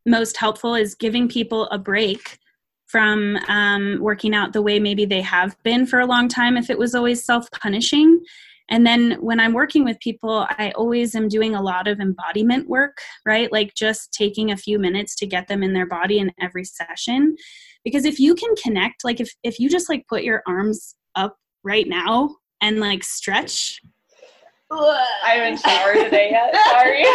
[0.05, 2.37] most helpful is giving people a break
[2.85, 6.69] from um, working out the way maybe they have been for a long time if
[6.69, 8.23] it was always self punishing.
[8.69, 12.69] And then when I'm working with people, I always am doing a lot of embodiment
[12.69, 13.51] work, right?
[13.51, 17.35] Like just taking a few minutes to get them in their body in every session
[17.83, 21.35] because if you can connect like if if you just like put your arms up
[21.63, 23.81] right now and like stretch
[25.23, 26.55] I haven't showered today yet.
[26.65, 27.05] Sorry.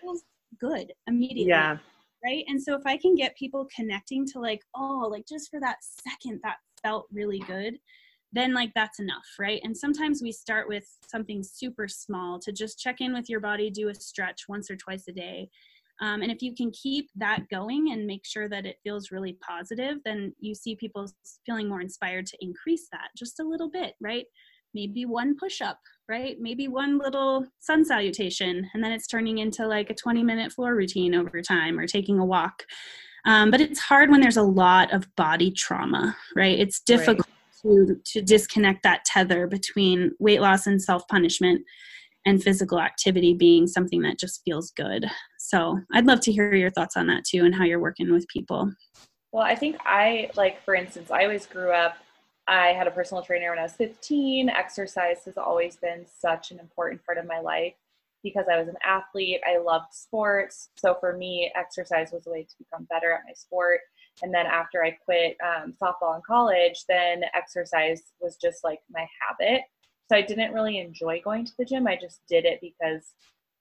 [0.00, 0.22] feels
[0.60, 1.50] good immediately.
[1.50, 1.78] Yeah.
[2.24, 2.44] Right.
[2.48, 5.76] And so if I can get people connecting to like, oh, like just for that
[5.82, 7.78] second that felt really good,
[8.36, 9.26] then like that's enough.
[9.38, 9.60] Right.
[9.64, 13.70] And sometimes we start with something super small to just check in with your body,
[13.70, 15.48] do a stretch once or twice a day.
[16.00, 19.38] Um, and if you can keep that going and make sure that it feels really
[19.46, 21.06] positive, then you see people
[21.46, 24.26] feeling more inspired to increase that just a little bit, right?
[24.74, 26.36] Maybe one push up, right?
[26.38, 30.74] Maybe one little sun salutation, and then it's turning into like a 20 minute floor
[30.74, 32.64] routine over time or taking a walk.
[33.24, 36.58] Um, but it's hard when there's a lot of body trauma, right?
[36.58, 37.26] It's difficult.
[37.66, 41.62] To, to disconnect that tether between weight loss and self punishment
[42.24, 45.06] and physical activity being something that just feels good.
[45.38, 48.26] So I'd love to hear your thoughts on that too and how you're working with
[48.28, 48.72] people.
[49.32, 51.96] Well, I think I, like, for instance, I always grew up,
[52.48, 54.48] I had a personal trainer when I was 15.
[54.48, 57.74] Exercise has always been such an important part of my life
[58.22, 59.40] because I was an athlete.
[59.46, 60.70] I loved sports.
[60.76, 63.80] So for me, exercise was a way to become better at my sport.
[64.22, 69.06] And then after I quit um, softball in college, then exercise was just like my
[69.20, 69.62] habit.
[70.08, 71.86] So I didn't really enjoy going to the gym.
[71.86, 73.12] I just did it because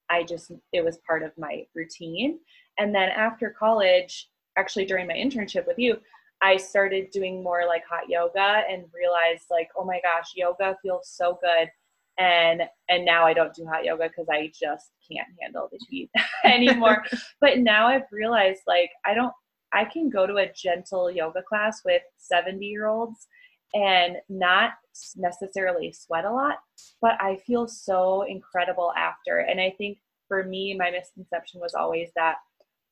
[0.10, 2.40] I just, it was part of my routine.
[2.78, 5.98] And then after college, actually during my internship with you,
[6.42, 11.10] I started doing more like hot yoga and realized like, oh my gosh, yoga feels
[11.10, 11.70] so good.
[12.18, 16.10] And and now I don't do hot yoga because I just can't handle the heat
[16.46, 17.04] anymore.
[17.42, 19.34] but now I've realized like I don't
[19.74, 23.28] I can go to a gentle yoga class with 70 year olds
[23.74, 24.72] and not
[25.18, 26.60] necessarily sweat a lot,
[27.02, 29.40] but I feel so incredible after.
[29.40, 29.98] And I think
[30.28, 32.36] for me, my misconception was always that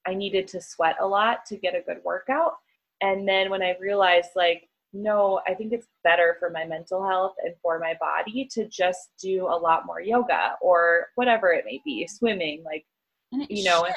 [0.06, 2.54] I needed to sweat a lot to get a good workout.
[3.02, 7.34] And then when I realized, like, no, I think it's better for my mental health
[7.44, 11.82] and for my body to just do a lot more yoga or whatever it may
[11.84, 12.86] be, swimming, like,
[13.32, 13.88] you know,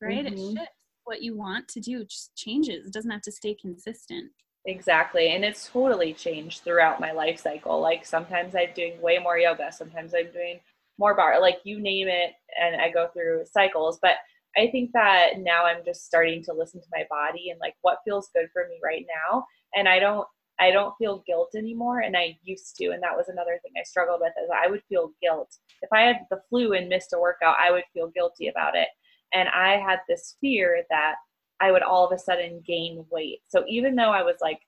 [0.00, 0.26] right?
[0.26, 0.58] Mm-hmm.
[0.58, 0.68] It.
[1.08, 2.86] What you want to do just changes.
[2.86, 4.30] It doesn't have to stay consistent.
[4.66, 5.30] Exactly.
[5.30, 7.80] And it's totally changed throughout my life cycle.
[7.80, 10.60] Like sometimes I'm doing way more yoga, sometimes I'm doing
[10.98, 13.98] more barre, like you name it, and I go through cycles.
[14.02, 14.16] But
[14.54, 18.00] I think that now I'm just starting to listen to my body and like what
[18.04, 19.46] feels good for me right now.
[19.74, 20.28] And I don't
[20.60, 23.84] I don't feel guilt anymore and I used to and that was another thing I
[23.84, 25.56] struggled with is I would feel guilt.
[25.80, 28.88] If I had the flu and missed a workout, I would feel guilty about it.
[29.32, 31.16] And I had this fear that
[31.60, 33.40] I would all of a sudden gain weight.
[33.48, 34.60] So even though I was like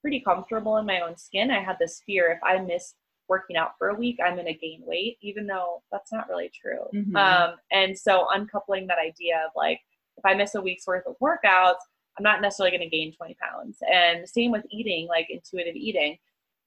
[0.00, 2.94] pretty comfortable in my own skin, I had this fear if I miss
[3.28, 6.50] working out for a week, I'm going to gain weight, even though that's not really
[6.60, 6.84] true.
[6.94, 7.16] Mm-hmm.
[7.16, 9.80] Um, and so uncoupling that idea of like,
[10.16, 11.78] if I miss a week's worth of workouts,
[12.18, 13.78] I'm not necessarily going to gain 20 pounds.
[13.90, 16.18] And same with eating, like intuitive eating.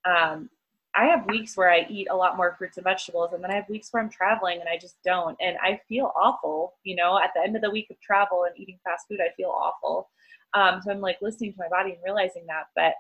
[0.06, 0.50] Um,
[0.96, 3.56] I have weeks where I eat a lot more fruits and vegetables, and then I
[3.56, 5.36] have weeks where I'm traveling and I just don't.
[5.42, 8.58] And I feel awful, you know, at the end of the week of travel and
[8.60, 10.10] eating fast food, I feel awful.
[10.54, 12.66] Um, so I'm like listening to my body and realizing that.
[12.76, 12.94] But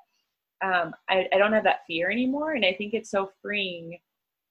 [0.68, 2.54] um, I, I don't have that fear anymore.
[2.54, 4.00] And I think it's so freeing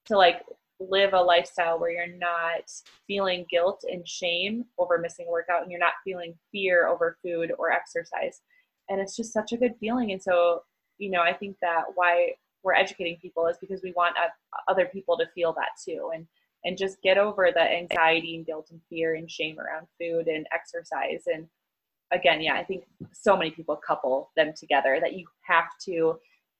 [0.05, 0.41] to like
[0.79, 2.71] live a lifestyle where you're not
[3.07, 7.51] feeling guilt and shame over missing a workout and you're not feeling fear over food
[7.57, 8.41] or exercise.
[8.89, 10.11] And it's just such a good feeling.
[10.11, 10.61] And so,
[10.97, 12.33] you know, I think that why
[12.63, 14.15] we're educating people is because we want
[14.67, 16.11] other people to feel that too.
[16.13, 16.25] And
[16.65, 20.47] and just get over the anxiety and guilt and fear and shame around food and
[20.53, 21.47] exercise and
[22.11, 26.15] again yeah i think so many people couple them together that you have to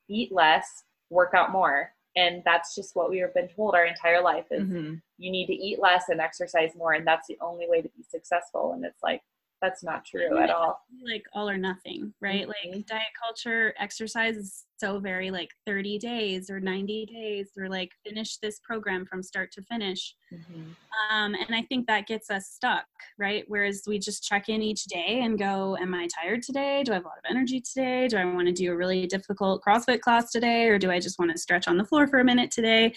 [0.10, 4.22] eat less work out more and that's just what we have been told our entire
[4.22, 4.96] life is mm-hmm.
[5.18, 8.04] you need to eat less and exercise more and that's the only way to be
[8.10, 9.22] successful and it's like
[9.64, 10.82] that's not true at all.
[11.10, 12.48] like all or nothing right?
[12.48, 12.72] Mm-hmm.
[12.74, 17.92] like diet culture exercise is so very like 30 days or 90 days or like
[18.06, 20.16] finish this program from start to finish.
[20.34, 21.16] Mm-hmm.
[21.16, 22.86] um, and i think that gets us stuck
[23.18, 23.44] right?
[23.48, 26.84] Whereas we just check in each day and go am i tired today?
[26.84, 28.08] Do i have a lot of energy today?
[28.08, 30.68] Do i want to do a really difficult crossfit class today?
[30.68, 32.94] Or do i just want to stretch on the floor for a minute today?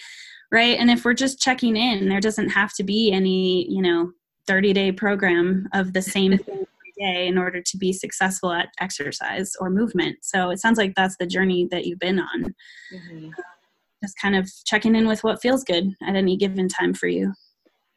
[0.51, 0.79] Right?
[0.79, 4.11] And if we're just checking in there doesn't have to be any you know
[4.47, 8.69] 30 day program of the same thing every day in order to be successful at
[8.79, 10.17] exercise or movement.
[10.21, 12.55] So it sounds like that's the journey that you've been on.
[12.93, 13.29] Mm-hmm.
[14.03, 17.33] just kind of checking in with what feels good at any given time for you.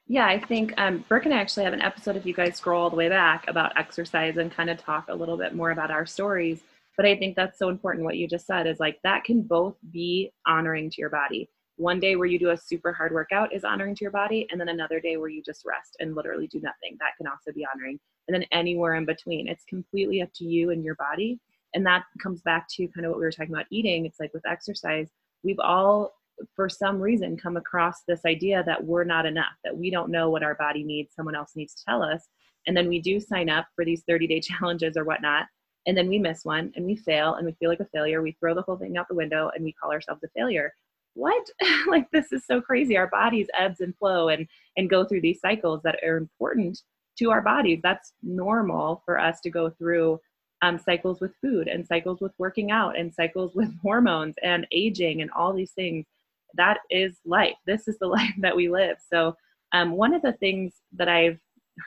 [0.07, 2.82] Yeah, I think um, Brooke and I actually have an episode, if you guys scroll
[2.82, 5.92] all the way back, about exercise and kind of talk a little bit more about
[5.92, 6.62] our stories.
[6.96, 9.76] But I think that's so important what you just said is like that can both
[9.92, 11.48] be honoring to your body
[11.81, 14.61] one day where you do a super hard workout is honoring to your body and
[14.61, 16.99] then another day where you just rest and literally do nothing.
[17.01, 17.99] That can also be honoring.
[18.28, 19.49] And then anywhere in between.
[19.49, 21.41] It's completely up to you and your body.
[21.72, 24.05] And that comes back to kind of what we were talking about eating.
[24.05, 25.09] It's like with exercise
[25.43, 26.12] we've all
[26.55, 30.28] for some reason come across this idea that we're not enough that we don't know
[30.28, 32.28] what our body needs someone else needs to tell us.
[32.66, 35.47] And then we do sign up for these 30 day challenges or whatnot
[35.87, 38.20] and then we miss one and we fail and we feel like a failure.
[38.20, 40.74] We throw the whole thing out the window and we call ourselves a failure
[41.21, 41.47] what?
[41.87, 42.97] Like this is so crazy.
[42.97, 44.47] Our bodies ebbs and flow and
[44.77, 46.81] and go through these cycles that are important
[47.18, 47.81] to our bodies.
[47.83, 50.21] That's normal for us to go through
[50.62, 55.23] um, cycles with food and cycles with working out and cycles with hormones and aging
[55.23, 56.07] and all these things.
[56.55, 57.57] That is life.
[57.66, 58.97] This is the life that we live.
[59.12, 59.37] So
[59.73, 61.39] um, one of the things that i've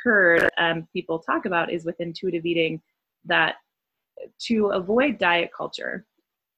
[0.04, 2.82] heard um, people talk about is with intuitive eating
[3.26, 3.56] that
[4.40, 6.06] to avoid diet culture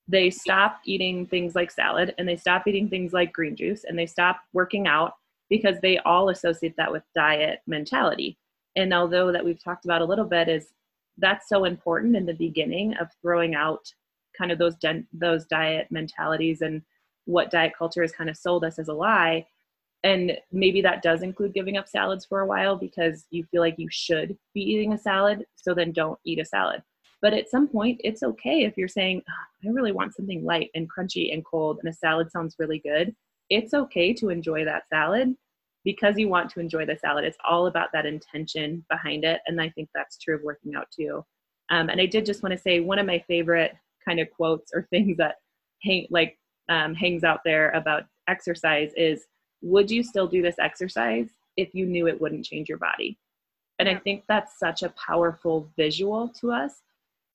[0.07, 3.97] they stop eating things like salad and they stop eating things like green juice and
[3.97, 5.13] they stop working out
[5.49, 8.37] because they all associate that with diet mentality.
[8.75, 10.67] And although that we've talked about a little bit is
[11.17, 13.91] that's so important in the beginning of throwing out
[14.37, 14.75] kind of those
[15.13, 16.81] those diet mentalities and
[17.25, 19.45] what diet culture has kind of sold us as a lie.
[20.03, 23.79] And maybe that does include giving up salads for a while because you feel like
[23.79, 26.83] you should be eating a salad, so then don't eat a salad.
[27.21, 30.69] But at some point, it's okay if you're saying, oh, I really want something light
[30.75, 33.15] and crunchy and cold, and a salad sounds really good.
[33.49, 35.35] It's okay to enjoy that salad
[35.83, 37.25] because you want to enjoy the salad.
[37.25, 39.41] It's all about that intention behind it.
[39.47, 41.23] And I think that's true of working out too.
[41.69, 44.71] Um, and I did just want to say one of my favorite kind of quotes
[44.73, 45.35] or things that
[45.83, 46.37] hang like
[46.69, 49.25] um, hangs out there about exercise is
[49.61, 53.17] would you still do this exercise if you knew it wouldn't change your body
[53.77, 56.81] and i think that's such a powerful visual to us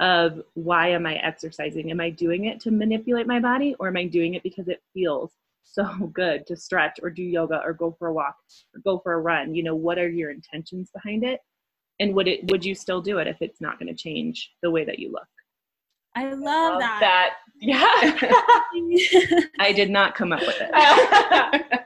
[0.01, 1.90] of why am I exercising?
[1.90, 4.82] Am I doing it to manipulate my body or am I doing it because it
[4.94, 5.30] feels
[5.62, 8.36] so good to stretch or do yoga or go for a walk
[8.74, 9.55] or go for a run?
[9.55, 11.40] You know, what are your intentions behind it?
[12.01, 14.70] And would it would you still do it if it's not going to change the
[14.70, 15.28] way that you look?
[16.16, 17.01] I love, I love that.
[17.01, 17.34] that.
[17.61, 19.40] Yeah.
[19.61, 21.80] I did not come up with it.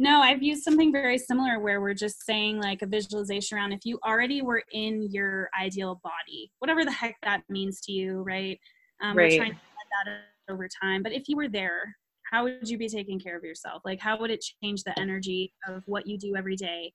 [0.00, 3.80] No, I've used something very similar where we're just saying like a visualization around if
[3.84, 8.58] you already were in your ideal body, whatever the heck that means to you, right?
[9.02, 9.30] Um, right.
[9.30, 9.58] We're trying to
[10.06, 10.20] that
[10.50, 11.02] over time.
[11.02, 11.94] But if you were there,
[12.32, 13.82] how would you be taking care of yourself?
[13.84, 16.94] Like, how would it change the energy of what you do every day?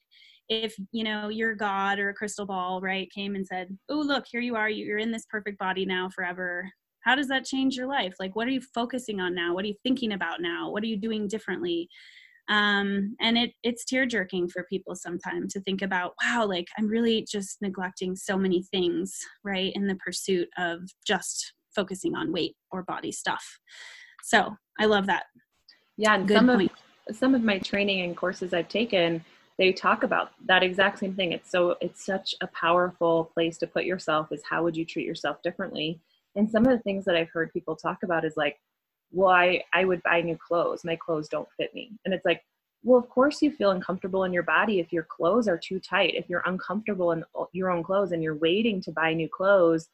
[0.50, 4.26] If, you know, your God or a crystal ball, right, came and said, Oh, look,
[4.32, 4.68] here you are.
[4.68, 6.68] You're in this perfect body now forever.
[7.02, 8.16] How does that change your life?
[8.20, 9.54] Like, what are you focusing on now?
[9.54, 10.72] What are you thinking about now?
[10.72, 11.88] What are you doing differently?
[12.50, 16.88] Um, and it it's tear jerking for people sometimes to think about wow like i'm
[16.88, 22.56] really just neglecting so many things right in the pursuit of just focusing on weight
[22.72, 23.60] or body stuff.
[24.24, 25.24] So i love that.
[25.98, 26.72] Yeah and Good some point.
[27.10, 29.24] of some of my training and courses i've taken
[29.58, 31.32] they talk about that exact same thing.
[31.32, 35.06] It's so it's such a powerful place to put yourself is how would you treat
[35.06, 36.02] yourself differently?
[36.36, 38.58] And some of the things that i've heard people talk about is like
[39.16, 40.84] well I, I would buy new clothes.
[40.84, 41.92] My clothes don't fit me.
[42.06, 42.42] And it's like
[42.84, 46.14] well of course you feel uncomfortable in your body if your clothes are too tight.
[46.16, 49.88] If you're uncomfortable in your own clothes and you're waiting to buy new clothes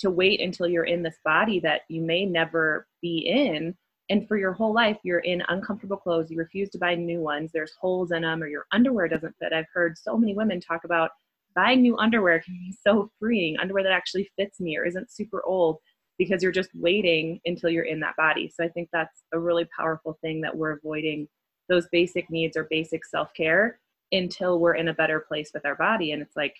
[0.00, 3.76] to wait until you're in this body that you may never be in.
[4.10, 6.30] And for your whole life you're in uncomfortable clothes.
[6.30, 7.52] You refuse to buy new ones.
[7.52, 9.52] There's holes in them or your underwear doesn't fit.
[9.52, 11.10] I've heard so many women talk about
[11.54, 13.56] buying new underwear can be so freeing.
[13.58, 15.78] Underwear that actually fits me or isn't super old
[16.18, 18.52] because you're just waiting until you're in that body.
[18.54, 21.28] So i think that's a really powerful thing that we're avoiding
[21.68, 23.78] those basic needs or basic self-care
[24.12, 26.12] until we're in a better place with our body.
[26.12, 26.56] And it's like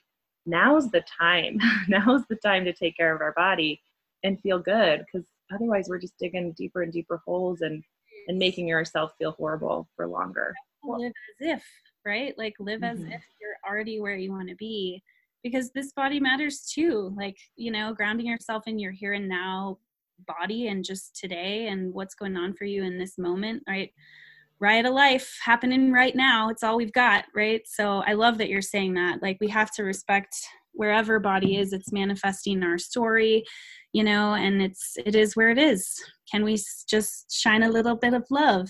[0.46, 3.80] now's the time now's the time to take care of our body
[4.22, 7.82] and feel good because otherwise we're just digging deeper and deeper holes and
[8.28, 10.54] and making yourself feel horrible for longer.
[10.82, 11.64] Live as if
[12.04, 12.36] right?
[12.36, 12.96] Like live mm-hmm.
[12.96, 15.02] as if you're already where you want to be
[15.44, 19.78] because this body matters too like you know grounding yourself in your here and now
[20.26, 23.90] body and just today and what's going on for you in this moment right?
[24.60, 27.62] Riot of life happening right now it's all we've got right?
[27.66, 30.34] So i love that you're saying that like we have to respect
[30.72, 33.44] wherever body is it's manifesting our story
[33.92, 36.02] you know and it's it is where it is.
[36.30, 38.68] Can we just shine a little bit of love?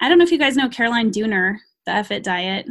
[0.00, 2.66] I don't know if you guys know caroline dooner the effort diet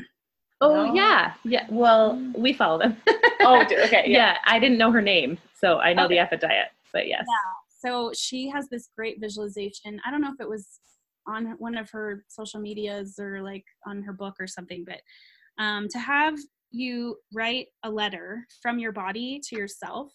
[0.62, 0.94] oh no.
[0.94, 2.98] yeah yeah well we follow them
[3.42, 4.34] oh okay yeah.
[4.34, 4.38] yeah.
[4.46, 6.16] i didn't know her name so i know okay.
[6.16, 7.52] the effort diet but yes yeah
[7.82, 10.80] so she has this great visualization i don't know if it was
[11.28, 15.00] on one of her social medias or like on her book or something but
[15.64, 16.36] um, to have
[16.72, 20.12] you write a letter from your body to yourself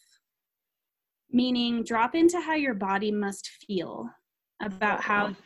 [1.30, 4.08] meaning drop into how your body must feel
[4.62, 5.36] about how talk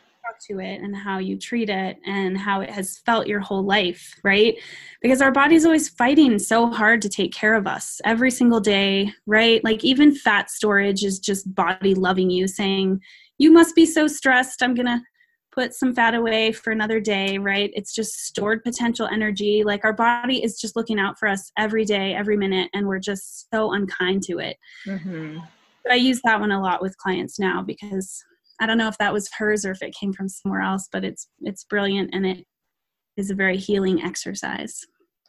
[0.48, 4.14] to it and how you treat it and how it has felt your whole life,
[4.24, 4.56] right?
[5.02, 9.12] Because our body's always fighting so hard to take care of us every single day,
[9.26, 9.62] right?
[9.64, 13.00] Like even fat storage is just body loving you, saying,
[13.38, 14.62] You must be so stressed.
[14.62, 15.00] I'm going to
[15.58, 17.70] put some fat away for another day, right?
[17.74, 19.64] It's just stored potential energy.
[19.64, 23.00] Like our body is just looking out for us every day, every minute, and we're
[23.00, 24.56] just so unkind to it.
[24.86, 25.38] Mm-hmm.
[25.90, 28.24] I use that one a lot with clients now because
[28.60, 31.04] I don't know if that was hers or if it came from somewhere else, but
[31.04, 32.44] it's it's brilliant and it
[33.16, 34.80] is a very healing exercise.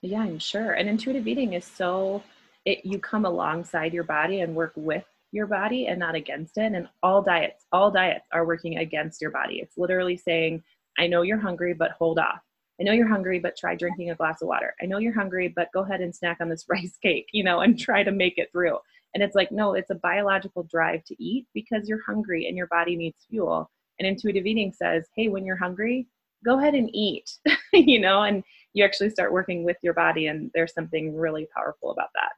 [0.01, 0.73] Yeah, I'm sure.
[0.73, 2.23] And intuitive eating is so
[2.65, 6.73] it you come alongside your body and work with your body and not against it.
[6.73, 9.59] And all diets, all diets are working against your body.
[9.59, 10.63] It's literally saying,
[10.97, 12.41] I know you're hungry, but hold off.
[12.79, 14.73] I know you're hungry, but try drinking a glass of water.
[14.81, 17.59] I know you're hungry, but go ahead and snack on this rice cake, you know,
[17.59, 18.77] and try to make it through.
[19.13, 22.67] And it's like, no, it's a biological drive to eat because you're hungry and your
[22.67, 23.69] body needs fuel.
[23.99, 26.07] And intuitive eating says, hey, when you're hungry,
[26.45, 27.29] go ahead and eat,
[27.73, 28.43] you know, and
[28.73, 30.27] you actually start working with your body.
[30.27, 32.31] And there's something really powerful about that.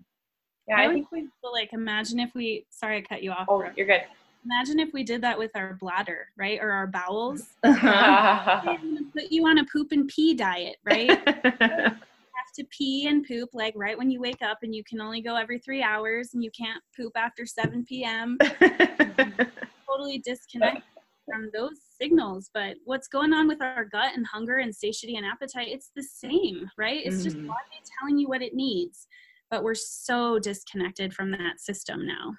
[0.67, 3.47] Yeah, I, I think we like imagine if we sorry I cut you off.
[3.49, 4.03] Oh, you're good.
[4.45, 6.59] Imagine if we did that with our bladder, right?
[6.61, 7.43] Or our bowels.
[7.63, 11.93] Put you on a poop and pee diet, right?
[12.54, 15.36] to pee and poop like right when you wake up and you can only go
[15.36, 18.38] every three hours and you can't poop after 7 p.m
[19.88, 20.84] totally disconnect
[21.26, 25.26] from those signals but what's going on with our gut and hunger and satiety and
[25.26, 27.02] appetite it's the same right?
[27.06, 27.24] It's mm.
[27.24, 29.08] just body telling you what it needs
[29.49, 32.34] but we're so disconnected from that system now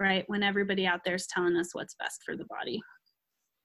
[0.00, 0.24] right?
[0.26, 2.82] When everybody out there is telling us what's best for the body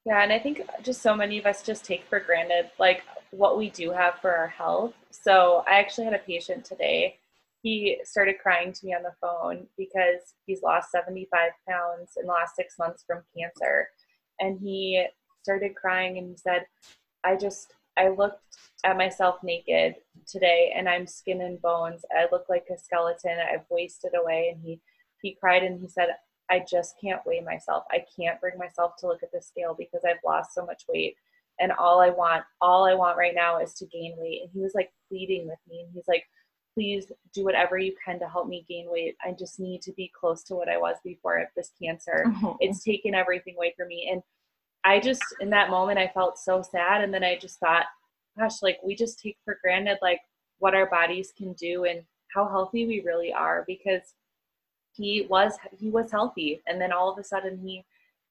[0.06, 3.58] yeah, and I think just so many of us just take for granted like what
[3.58, 4.94] we do have for our health.
[5.12, 7.18] So I actually had a patient today.
[7.62, 12.32] He started crying to me on the phone because he's lost 75 pounds in the
[12.32, 13.90] last six months from cancer.
[14.40, 15.06] And he
[15.44, 16.66] started crying and he said,
[17.24, 19.96] I just, I looked at myself naked
[20.26, 22.06] today and I'm skin and bones.
[22.18, 23.38] I look like a skeleton.
[23.40, 24.52] I've wasted away.
[24.54, 24.80] And he,
[25.22, 26.08] he cried and he said,
[26.50, 27.84] I just can't weigh myself.
[27.92, 31.16] I can't bring myself to look at the scale because I've lost so much weight.
[31.60, 34.42] And all I want, all I want right now is to gain weight.
[34.44, 35.82] And he was like pleading with me.
[35.82, 36.24] And he's like,
[36.74, 39.16] please do whatever you can to help me gain weight.
[39.26, 42.24] I just need to be close to what I was before this cancer.
[42.44, 42.58] Oh.
[42.62, 44.10] It's taken everything away from me.
[44.12, 44.22] And
[44.86, 47.04] I just, in that moment, I felt so sad.
[47.04, 47.86] And then I just thought,
[48.38, 50.22] gosh, like we just take for granted, like
[50.60, 54.14] what our bodies can do and how healthy we really are because
[55.00, 56.62] he was he was healthy.
[56.68, 57.86] And then all of a sudden he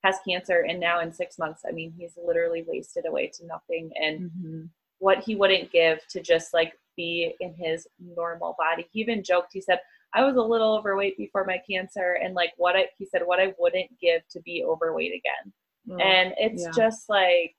[0.04, 3.90] has cancer and now in six months i mean he's literally wasted away to nothing.
[4.00, 4.62] And mm-hmm.
[4.98, 8.86] what he wouldn't give to just like be in his normal body.
[8.92, 9.80] He even joked he said
[10.14, 13.40] i was a little overweight before my cancer and like what i he said what
[13.40, 15.52] i wouldn't give to be overweight again.
[15.90, 16.70] Oh, and it's yeah.
[16.76, 17.54] just like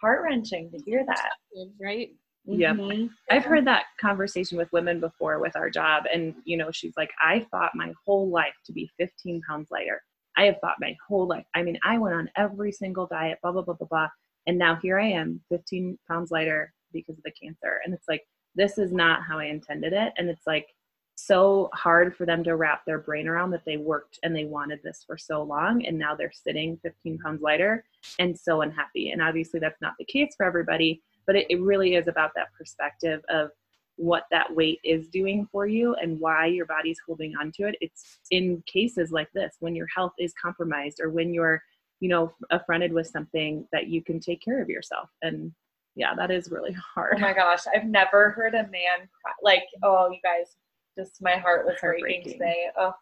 [0.00, 1.32] heart-wrenching to hear that.
[1.80, 2.10] Right
[2.44, 2.74] yeah.
[2.74, 3.06] Mm-hmm.
[3.30, 6.04] I've heard that conversation with women before with our job.
[6.12, 10.02] And, you know, she's like, I thought my whole life to be 15 pounds lighter.
[10.36, 11.44] I have thought my whole life.
[11.54, 14.08] I mean, I went on every single diet, blah, blah, blah, blah, blah.
[14.46, 17.80] And now here I am, 15 pounds lighter because of the cancer.
[17.84, 18.22] And it's like,
[18.54, 20.12] this is not how I intended it.
[20.16, 20.66] And it's like,
[21.14, 24.80] so hard for them to wrap their brain around that they worked and they wanted
[24.82, 27.84] this for so long and now they're sitting 15 pounds lighter
[28.18, 31.94] and so unhappy and obviously that's not the case for everybody but it, it really
[31.94, 33.50] is about that perspective of
[33.96, 37.76] what that weight is doing for you and why your body's holding on to it.
[37.80, 41.62] It's in cases like this when your health is compromised or when you're
[42.00, 45.08] you know affronted with something that you can take care of yourself.
[45.22, 45.52] And
[45.94, 47.14] yeah that is really hard.
[47.16, 50.56] Oh my gosh i've never heard a man cry like oh you guys
[50.98, 52.66] just my heart was breaking today.
[52.76, 52.92] Oh.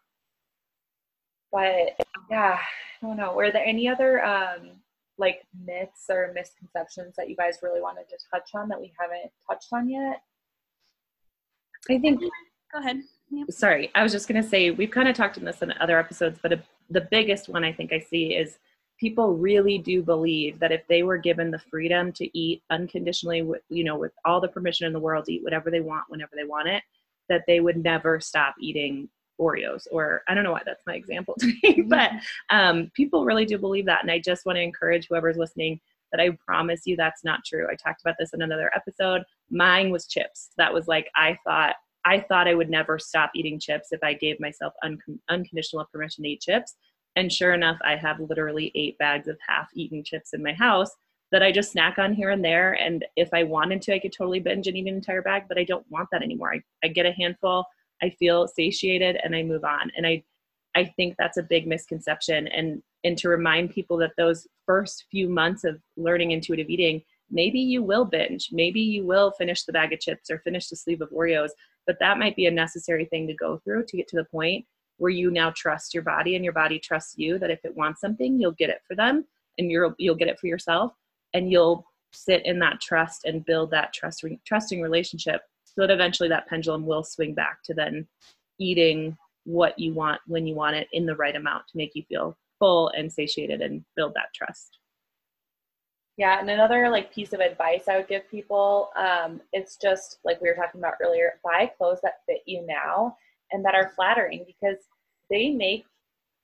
[1.51, 2.59] But yeah
[3.01, 3.33] i don't know.
[3.33, 4.80] Were there any other um
[5.21, 9.31] like myths or misconceptions that you guys really wanted to touch on that we haven't
[9.49, 10.21] touched on yet
[11.89, 13.49] i think go ahead yep.
[13.49, 15.97] sorry i was just going to say we've kind of talked in this in other
[15.97, 18.57] episodes but a, the biggest one i think i see is
[18.99, 23.61] people really do believe that if they were given the freedom to eat unconditionally with
[23.69, 26.31] you know with all the permission in the world to eat whatever they want whenever
[26.35, 26.83] they want it
[27.29, 29.07] that they would never stop eating
[29.41, 32.11] oreos or i don't know why that's my example today but
[32.49, 35.79] um, people really do believe that and i just want to encourage whoever's listening
[36.11, 39.89] that i promise you that's not true i talked about this in another episode mine
[39.89, 41.75] was chips that was like i thought
[42.05, 46.23] i thought i would never stop eating chips if i gave myself un- unconditional permission
[46.23, 46.75] to eat chips
[47.15, 50.91] and sure enough, I have literally eight bags of half eaten chips in my house
[51.31, 52.73] that I just snack on here and there.
[52.73, 55.57] And if I wanted to, I could totally binge and eat an entire bag, but
[55.57, 56.53] I don't want that anymore.
[56.53, 57.65] I, I get a handful,
[58.01, 59.91] I feel satiated, and I move on.
[59.95, 60.23] And I,
[60.75, 62.47] I think that's a big misconception.
[62.47, 67.59] And, and to remind people that those first few months of learning intuitive eating, maybe
[67.59, 71.01] you will binge, maybe you will finish the bag of chips or finish the sleeve
[71.01, 71.49] of Oreos,
[71.87, 74.65] but that might be a necessary thing to go through to get to the point
[74.97, 77.99] where you now trust your body and your body trusts you that if it wants
[77.99, 79.25] something you'll get it for them
[79.57, 80.93] and you'll you'll get it for yourself
[81.33, 81.83] and you'll
[82.13, 85.41] sit in that trust and build that trust trusting relationship
[85.73, 88.07] so that eventually that pendulum will swing back to then
[88.59, 92.03] eating what you want when you want it in the right amount to make you
[92.03, 94.77] feel full and satiated and build that trust.
[96.17, 100.39] Yeah and another like piece of advice i would give people um, it's just like
[100.41, 103.15] we were talking about earlier buy clothes that fit you now
[103.51, 104.77] and that are flattering because
[105.31, 105.85] they make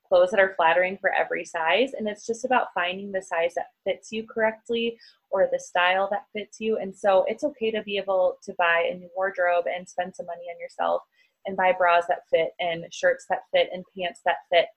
[0.07, 3.67] clothes that are flattering for every size and it's just about finding the size that
[3.83, 4.97] fits you correctly
[5.29, 6.77] or the style that fits you.
[6.77, 10.25] And so it's okay to be able to buy a new wardrobe and spend some
[10.25, 11.01] money on yourself
[11.45, 14.67] and buy bras that fit and shirts that fit and pants that fit.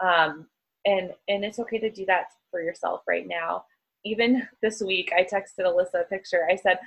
[0.00, 0.46] Um,
[0.86, 3.64] and and it's okay to do that for yourself right now.
[4.04, 6.46] Even this week i texted Elyse a picture.
[6.50, 6.78] I said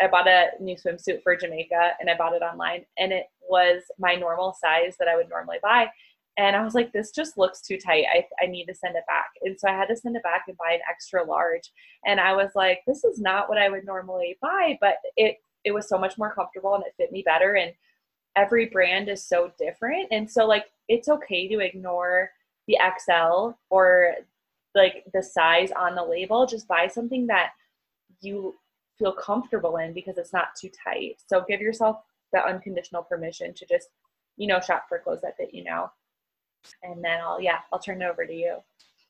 [0.00, 3.82] I bought a new swimsuit for Jamaica and I bought it online and it was
[3.98, 5.90] my normal size that I would normally buy.
[6.38, 8.04] And I was like, this just looks too tight.
[8.12, 9.30] I, I need to send it back.
[9.42, 11.70] And so I had to send it back and buy an extra large.
[12.06, 15.72] And I was like, this is not what I would normally buy, but it it
[15.72, 17.54] was so much more comfortable and it fit me better.
[17.54, 17.72] And
[18.34, 20.08] every brand is so different.
[20.10, 22.30] And so like it's okay to ignore
[22.66, 24.14] the XL or
[24.74, 26.46] like the size on the label.
[26.46, 27.50] Just buy something that
[28.20, 28.54] you
[28.98, 31.16] feel comfortable in because it's not too tight.
[31.26, 31.98] So give yourself
[32.32, 33.88] the unconditional permission to just,
[34.36, 35.92] you know, shop for clothes that fit you now.
[36.82, 38.58] And then I'll yeah, I'll turn it over to you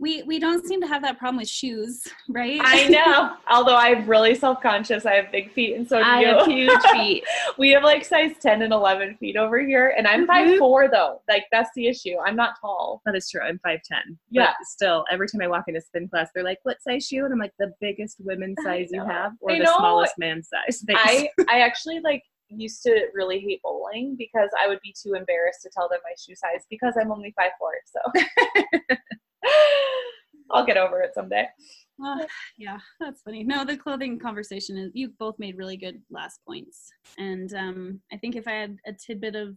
[0.03, 2.61] we we don't seem to have that problem with shoes, right?
[2.63, 3.37] I know.
[3.49, 6.27] Although I'm really self-conscious, I have big feet, and so do I you.
[6.27, 7.25] have huge feet.
[7.57, 10.59] we have like size 10 and 11 feet over here, and I'm five mm-hmm.
[10.59, 11.23] four though.
[11.29, 12.17] Like that's the issue.
[12.27, 13.01] I'm not tall.
[13.07, 13.41] That is true.
[13.41, 14.19] I'm five ten.
[14.31, 14.53] Yeah.
[14.63, 17.39] still, every time I walk into spin class, they're like, "What size shoe?" And I'm
[17.39, 19.77] like, "The biggest women's size you have, or I the know.
[19.77, 21.01] smallest man's size." Thanks.
[21.05, 22.25] I I actually like
[22.57, 26.15] used to really hate bowling because I would be too embarrassed to tell them my
[26.19, 27.73] shoe size because I'm only five four.
[27.87, 28.97] So.
[30.53, 31.47] I'll get over it someday.
[32.05, 32.27] Uh,
[32.59, 33.43] yeah, that's funny.
[33.43, 38.17] No, the clothing conversation is you both made really good last points, and um, I
[38.19, 39.57] think if I had a tidbit of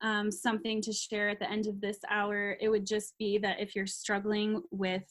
[0.00, 3.60] um, something to share at the end of this hour, it would just be that
[3.60, 5.04] if you're struggling with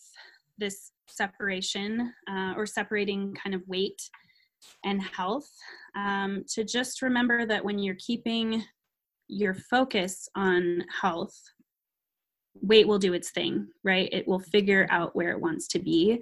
[0.57, 4.01] this separation uh, or separating kind of weight
[4.83, 5.49] and health,
[5.95, 8.63] um, to just remember that when you're keeping
[9.27, 11.35] your focus on health
[12.61, 14.09] weight will do its thing, right?
[14.11, 16.21] It will figure out where it wants to be.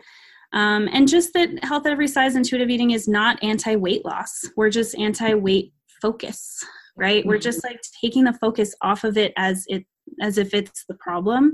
[0.53, 4.45] Um, and just that health at every size intuitive eating is not anti weight loss.
[4.55, 6.63] We're just anti weight focus,
[6.95, 7.21] right?
[7.21, 7.29] Mm-hmm.
[7.29, 9.85] We're just like taking the focus off of it as it
[10.21, 11.53] as if it's the problem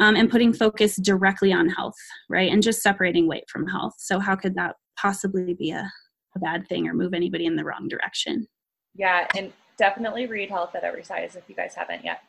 [0.00, 1.94] um, and putting focus directly on health,
[2.28, 2.50] right?
[2.50, 3.94] And just separating weight from health.
[3.98, 5.90] So how could that possibly be a,
[6.34, 8.46] a bad thing or move anybody in the wrong direction?
[8.94, 12.20] Yeah, and definitely read Health at Every Size if you guys haven't yet.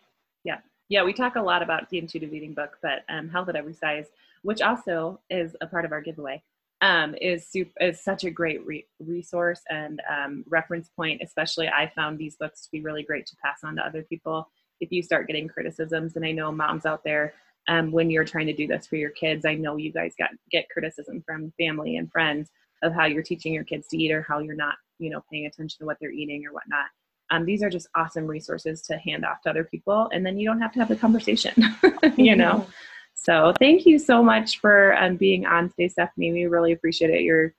[0.43, 0.57] Yeah,
[0.89, 3.73] yeah, we talk a lot about the intuitive eating book, but um, health at every
[3.73, 4.05] size,
[4.43, 6.43] which also is a part of our giveaway.
[6.81, 11.21] um, is super, is such a great re- resource and um, reference point.
[11.23, 14.47] Especially, I found these books to be really great to pass on to other people
[14.81, 16.15] if you start getting criticisms.
[16.15, 17.33] And I know moms out there,
[17.67, 20.31] um, when you're trying to do this for your kids, I know you guys got
[20.51, 22.49] get criticism from family and friends
[22.83, 25.45] of how you're teaching your kids to eat or how you're not, you know, paying
[25.45, 26.87] attention to what they're eating or whatnot.
[27.31, 30.47] Um, these are just awesome resources to hand off to other people, and then you
[30.47, 31.53] don't have to have the conversation,
[32.17, 32.67] you know.
[33.15, 36.31] So thank you so much for um, being on today, Stephanie.
[36.31, 37.21] We really appreciate it.
[37.21, 37.53] You're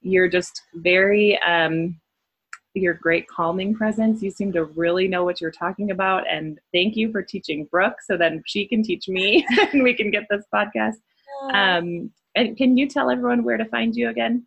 [0.00, 2.00] you're just very um,
[2.74, 4.22] your great calming presence.
[4.22, 7.96] You seem to really know what you're talking about, and thank you for teaching Brooke
[8.04, 10.96] so then she can teach me and we can get this podcast.
[11.52, 14.46] Um, and can you tell everyone where to find you again?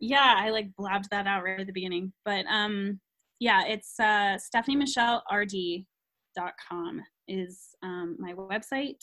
[0.00, 3.00] Yeah, I like blabbed that out right at the beginning, but um,
[3.40, 9.02] yeah, it's uh, stephaniemichellerd.com is um, my website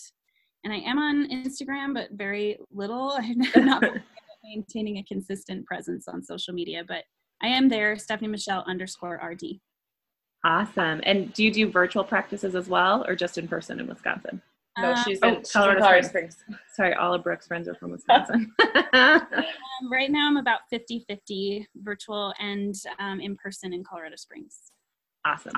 [0.66, 3.12] and I am on Instagram, but very little.
[3.56, 3.84] I'm not
[4.44, 7.04] maintaining a consistent presence on social media, but
[7.42, 9.60] I am there, Stephanie Michelle underscore RD.
[10.44, 11.02] Awesome.
[11.04, 14.42] And do you do virtual practices as well, or just in person in Wisconsin?
[14.78, 16.38] No, uh, she's, in, oh, Colorado, Colorado Springs.
[16.38, 16.62] Springs.
[16.74, 18.52] Sorry, all of Brooke's friends are from Wisconsin.
[18.94, 19.22] um,
[19.92, 24.60] right now, I'm about 50 50 virtual and um, in person in Colorado Springs.
[25.26, 25.54] Awesome.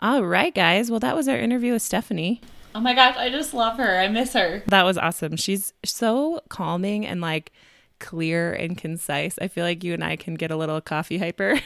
[0.00, 0.90] All right, guys.
[0.90, 2.40] Well, that was our interview with Stephanie.
[2.74, 3.98] Oh my gosh, I just love her.
[3.98, 4.62] I miss her.
[4.66, 5.36] That was awesome.
[5.36, 7.52] She's so calming and like
[7.98, 9.38] clear and concise.
[9.40, 11.60] I feel like you and I can get a little coffee hyper.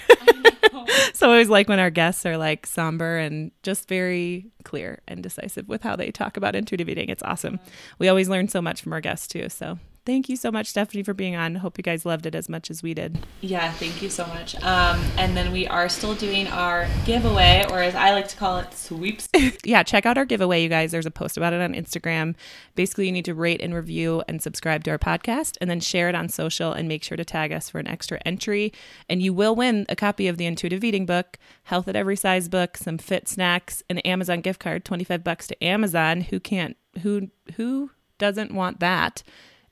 [1.14, 5.22] so I always like when our guests are like somber and just very clear and
[5.22, 7.09] decisive with how they talk about intuitive eating.
[7.09, 7.61] It's awesome.
[7.99, 9.49] We always learn so much from our guests too.
[9.49, 11.55] So Thank you so much, Stephanie, for being on.
[11.55, 13.18] Hope you guys loved it as much as we did.
[13.40, 14.55] Yeah, thank you so much.
[14.62, 18.59] Um, and then we are still doing our giveaway, or as I like to call
[18.59, 19.30] it, sweeps.
[19.64, 20.92] yeah, check out our giveaway, you guys.
[20.92, 22.34] There's a post about it on Instagram.
[22.74, 26.11] Basically, you need to rate and review and subscribe to our podcast, and then share
[26.11, 28.74] it on social and make sure to tag us for an extra entry.
[29.09, 32.50] And you will win a copy of the Intuitive Eating book, Health at Every Size
[32.50, 36.20] book, some fit snacks, an Amazon gift card, 25 bucks to Amazon.
[36.20, 36.76] Who can't?
[37.00, 39.22] Who who doesn't want that?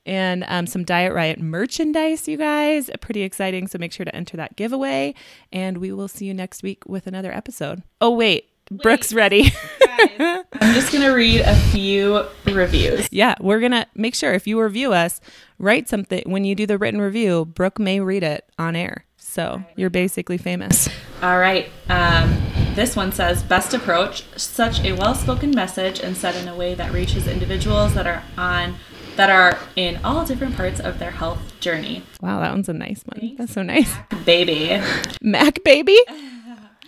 [0.05, 2.91] And um, some Diet Riot merchandise, you guys.
[3.01, 3.67] Pretty exciting.
[3.67, 5.15] So make sure to enter that giveaway.
[5.53, 7.83] And we will see you next week with another episode.
[8.01, 8.49] Oh, wait.
[8.71, 8.83] wait.
[8.83, 9.53] Brooke's ready.
[9.99, 13.09] I'm just going to read a few reviews.
[13.13, 15.21] Yeah, we're going to make sure if you review us,
[15.59, 16.23] write something.
[16.25, 19.05] When you do the written review, Brooke may read it on air.
[19.19, 20.89] So you're basically famous.
[21.23, 21.71] All right.
[21.89, 22.41] Um,
[22.75, 26.75] this one says best approach, such a well spoken message and said in a way
[26.75, 28.77] that reaches individuals that are on
[29.17, 32.03] that are in all different parts of their health journey.
[32.21, 33.21] Wow, that one's a nice one.
[33.21, 33.95] Thanks, That's so nice.
[33.95, 34.83] Mac baby.
[35.21, 35.99] Mac baby?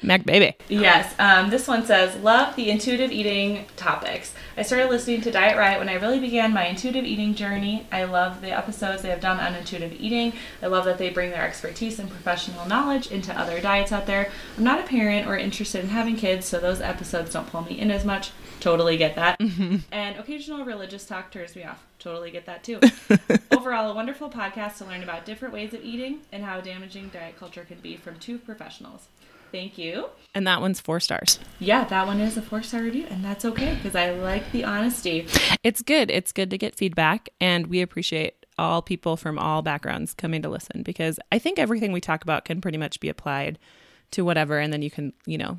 [0.03, 0.55] Mac baby.
[0.69, 1.15] Yes.
[1.19, 4.35] Um, this one says, Love the intuitive eating topics.
[4.57, 7.87] I started listening to Diet Riot when I really began my intuitive eating journey.
[7.91, 10.35] I love the episodes they have done on intuitive eating.
[10.63, 14.31] I love that they bring their expertise and professional knowledge into other diets out there.
[14.59, 17.79] I'm not a parent or interested in having kids, so those episodes don't pull me
[17.79, 18.31] in as much.
[18.61, 19.39] Totally get that.
[19.39, 19.77] Mm-hmm.
[19.93, 21.85] And occasional religious talk turns me off.
[21.99, 22.81] Totally get that too.
[23.51, 27.39] Overall, a wonderful podcast to learn about different ways of eating and how damaging diet
[27.39, 29.09] culture can be from two professionals.
[29.55, 30.09] Thank you.
[30.35, 31.39] And that one's four stars.
[31.61, 34.65] Yeah, that one is a four star review, and that's okay because I like the
[34.65, 35.29] honesty.
[35.63, 36.11] It's good.
[36.11, 40.49] It's good to get feedback, and we appreciate all people from all backgrounds coming to
[40.49, 43.59] listen because I think everything we talk about can pretty much be applied
[44.11, 45.59] to whatever, and then you can, you know,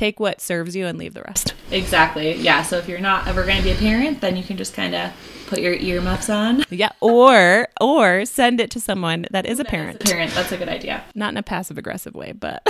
[0.00, 1.52] take what serves you and leave the rest.
[1.70, 2.32] Exactly.
[2.32, 2.62] Yeah.
[2.62, 4.94] So if you're not ever going to be a parent, then you can just kind
[4.94, 5.12] of
[5.46, 6.64] put your earmuffs on.
[6.70, 6.92] Yeah.
[7.00, 10.02] Or or send it to someone that is a parent.
[10.02, 10.32] Is a parent.
[10.32, 11.04] That's a good idea.
[11.14, 12.66] Not in a passive aggressive way, but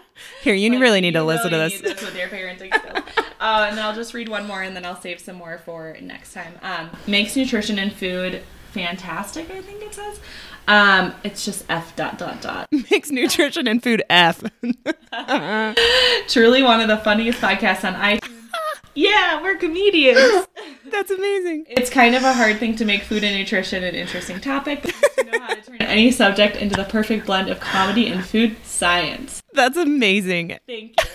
[0.42, 1.80] here you like, really need to listen to this.
[1.82, 3.04] this with your parenting skills.
[3.40, 5.98] uh, and then I'll just read one more, and then I'll save some more for
[6.00, 6.54] next time.
[6.62, 8.42] Um, makes nutrition and food
[8.72, 9.50] fantastic.
[9.50, 10.18] I think it says.
[10.66, 12.68] Um, it's just F dot dot dot.
[12.90, 14.42] Makes nutrition and food F.
[16.28, 18.48] Truly one of the funniest podcasts on iTunes.
[18.94, 20.46] yeah, we're comedians.
[20.90, 21.66] That's amazing.
[21.68, 24.82] It's kind of a hard thing to make food and nutrition an interesting topic.
[24.82, 28.56] To know how to turn any subject into the perfect blend of comedy and food
[28.64, 29.42] science.
[29.52, 30.58] That's amazing.
[30.66, 31.10] Thank you.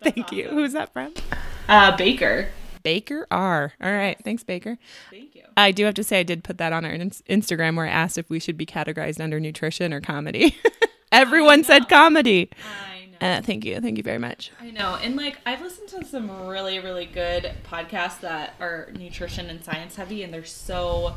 [0.00, 0.38] That's Thank awesome.
[0.38, 0.48] you.
[0.48, 1.14] Who's that from?
[1.68, 2.48] Uh, Baker.
[2.82, 3.72] Baker R.
[3.82, 4.16] All right.
[4.22, 4.78] Thanks, Baker.
[5.10, 5.35] Thank you.
[5.56, 8.18] I do have to say, I did put that on our Instagram where I asked
[8.18, 10.56] if we should be categorized under nutrition or comedy.
[11.12, 12.50] Everyone said comedy.
[12.52, 13.36] I know.
[13.38, 13.80] Uh, thank you.
[13.80, 14.50] Thank you very much.
[14.60, 14.96] I know.
[15.02, 19.96] And like, I've listened to some really, really good podcasts that are nutrition and science
[19.96, 21.14] heavy, and they're so,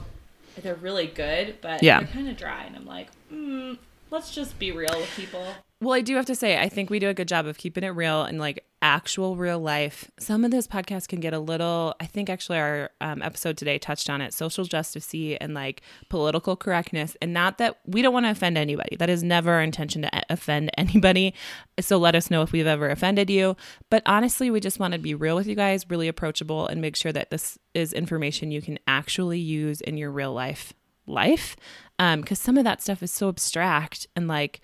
[0.62, 2.00] they're really good, but yeah.
[2.00, 2.64] they're kind of dry.
[2.64, 3.78] And I'm like, mm,
[4.12, 5.46] let's just be real with people.
[5.82, 7.86] Well, I do have to say, I think we do a good job of keeping
[7.86, 11.96] it real and like actual real life, some of this podcast can get a little,
[12.00, 16.56] I think actually our um, episode today touched on it social justice and like political
[16.56, 17.16] correctness.
[17.22, 18.96] And not that we don't want to offend anybody.
[18.98, 21.34] That is never our intention to offend anybody.
[21.80, 23.56] So let us know if we've ever offended you.
[23.90, 26.96] But honestly, we just want to be real with you guys, really approachable, and make
[26.96, 30.74] sure that this is information you can actually use in your real life
[31.10, 31.56] life.
[31.98, 34.62] Because um, some of that stuff is so abstract and like,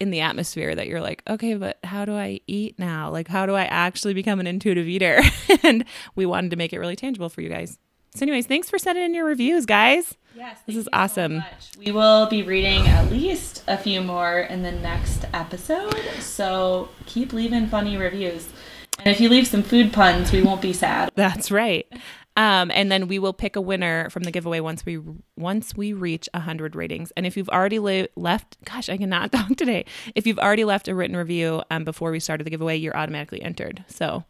[0.00, 3.10] in the atmosphere that you're like, okay, but how do I eat now?
[3.10, 5.20] Like, how do I actually become an intuitive eater?
[5.64, 5.84] and
[6.14, 7.78] we wanted to make it really tangible for you guys.
[8.14, 10.16] So, anyways, thanks for sending in your reviews, guys.
[10.34, 11.44] Yes, this is awesome.
[11.58, 16.00] So we will be reading at least a few more in the next episode.
[16.20, 18.48] So keep leaving funny reviews.
[18.98, 21.10] And if you leave some food puns, we won't be sad.
[21.16, 21.86] That's right.
[22.38, 25.00] Um, and then we will pick a winner from the giveaway once we
[25.36, 27.10] once we reach 100 ratings.
[27.16, 29.84] And if you've already le- left, gosh, I cannot talk today.
[30.14, 33.42] If you've already left a written review um, before we started the giveaway, you're automatically
[33.42, 33.84] entered.
[33.88, 34.24] So,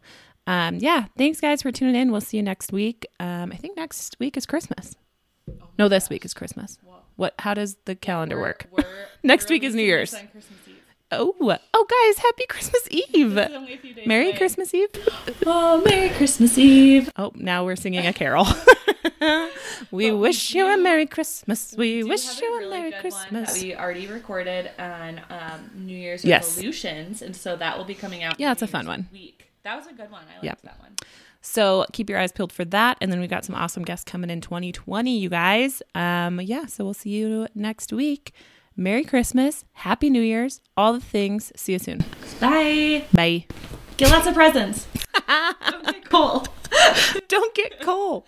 [0.47, 2.11] um, yeah, thanks guys for tuning in.
[2.11, 3.05] We'll see you next week.
[3.19, 4.95] Um, I think next week is Christmas.
[5.47, 6.09] Oh no, this gosh.
[6.09, 6.79] week is Christmas.
[6.83, 6.95] Whoa.
[7.15, 7.35] What?
[7.37, 8.67] How does the calendar we're, work?
[8.71, 8.85] We're,
[9.23, 10.15] next week is New Year's.
[11.11, 13.33] Oh, oh, guys, happy Christmas Eve!
[14.05, 14.37] Merry away.
[14.37, 14.89] Christmas Eve!
[15.45, 17.11] Oh, Merry Christmas Eve!
[17.15, 18.45] Oh, now we're singing a carol.
[19.91, 21.73] we but wish we you a Merry Christmas.
[21.75, 23.59] We, we wish you a, really Merry Christmas.
[23.59, 26.45] we already recorded on um, New Year's yes.
[26.45, 28.39] resolutions, and so that will be coming out.
[28.39, 29.09] Yeah, it's a fun one.
[29.11, 29.49] Week.
[29.63, 30.23] That was a good one.
[30.29, 30.61] I liked yep.
[30.61, 30.95] that one.
[31.41, 32.97] So keep your eyes peeled for that.
[33.01, 35.81] And then we've got some awesome guests coming in 2020, you guys.
[35.95, 38.33] Um, yeah, so we'll see you next week.
[38.79, 41.51] Merry Christmas, Happy New Year's, all the things.
[41.53, 41.99] See you soon.
[42.39, 43.03] Bye.
[43.11, 43.45] Bye.
[43.97, 44.87] Get lots of presents.
[45.27, 46.47] Don't get cold.
[47.27, 48.23] Don't get cold.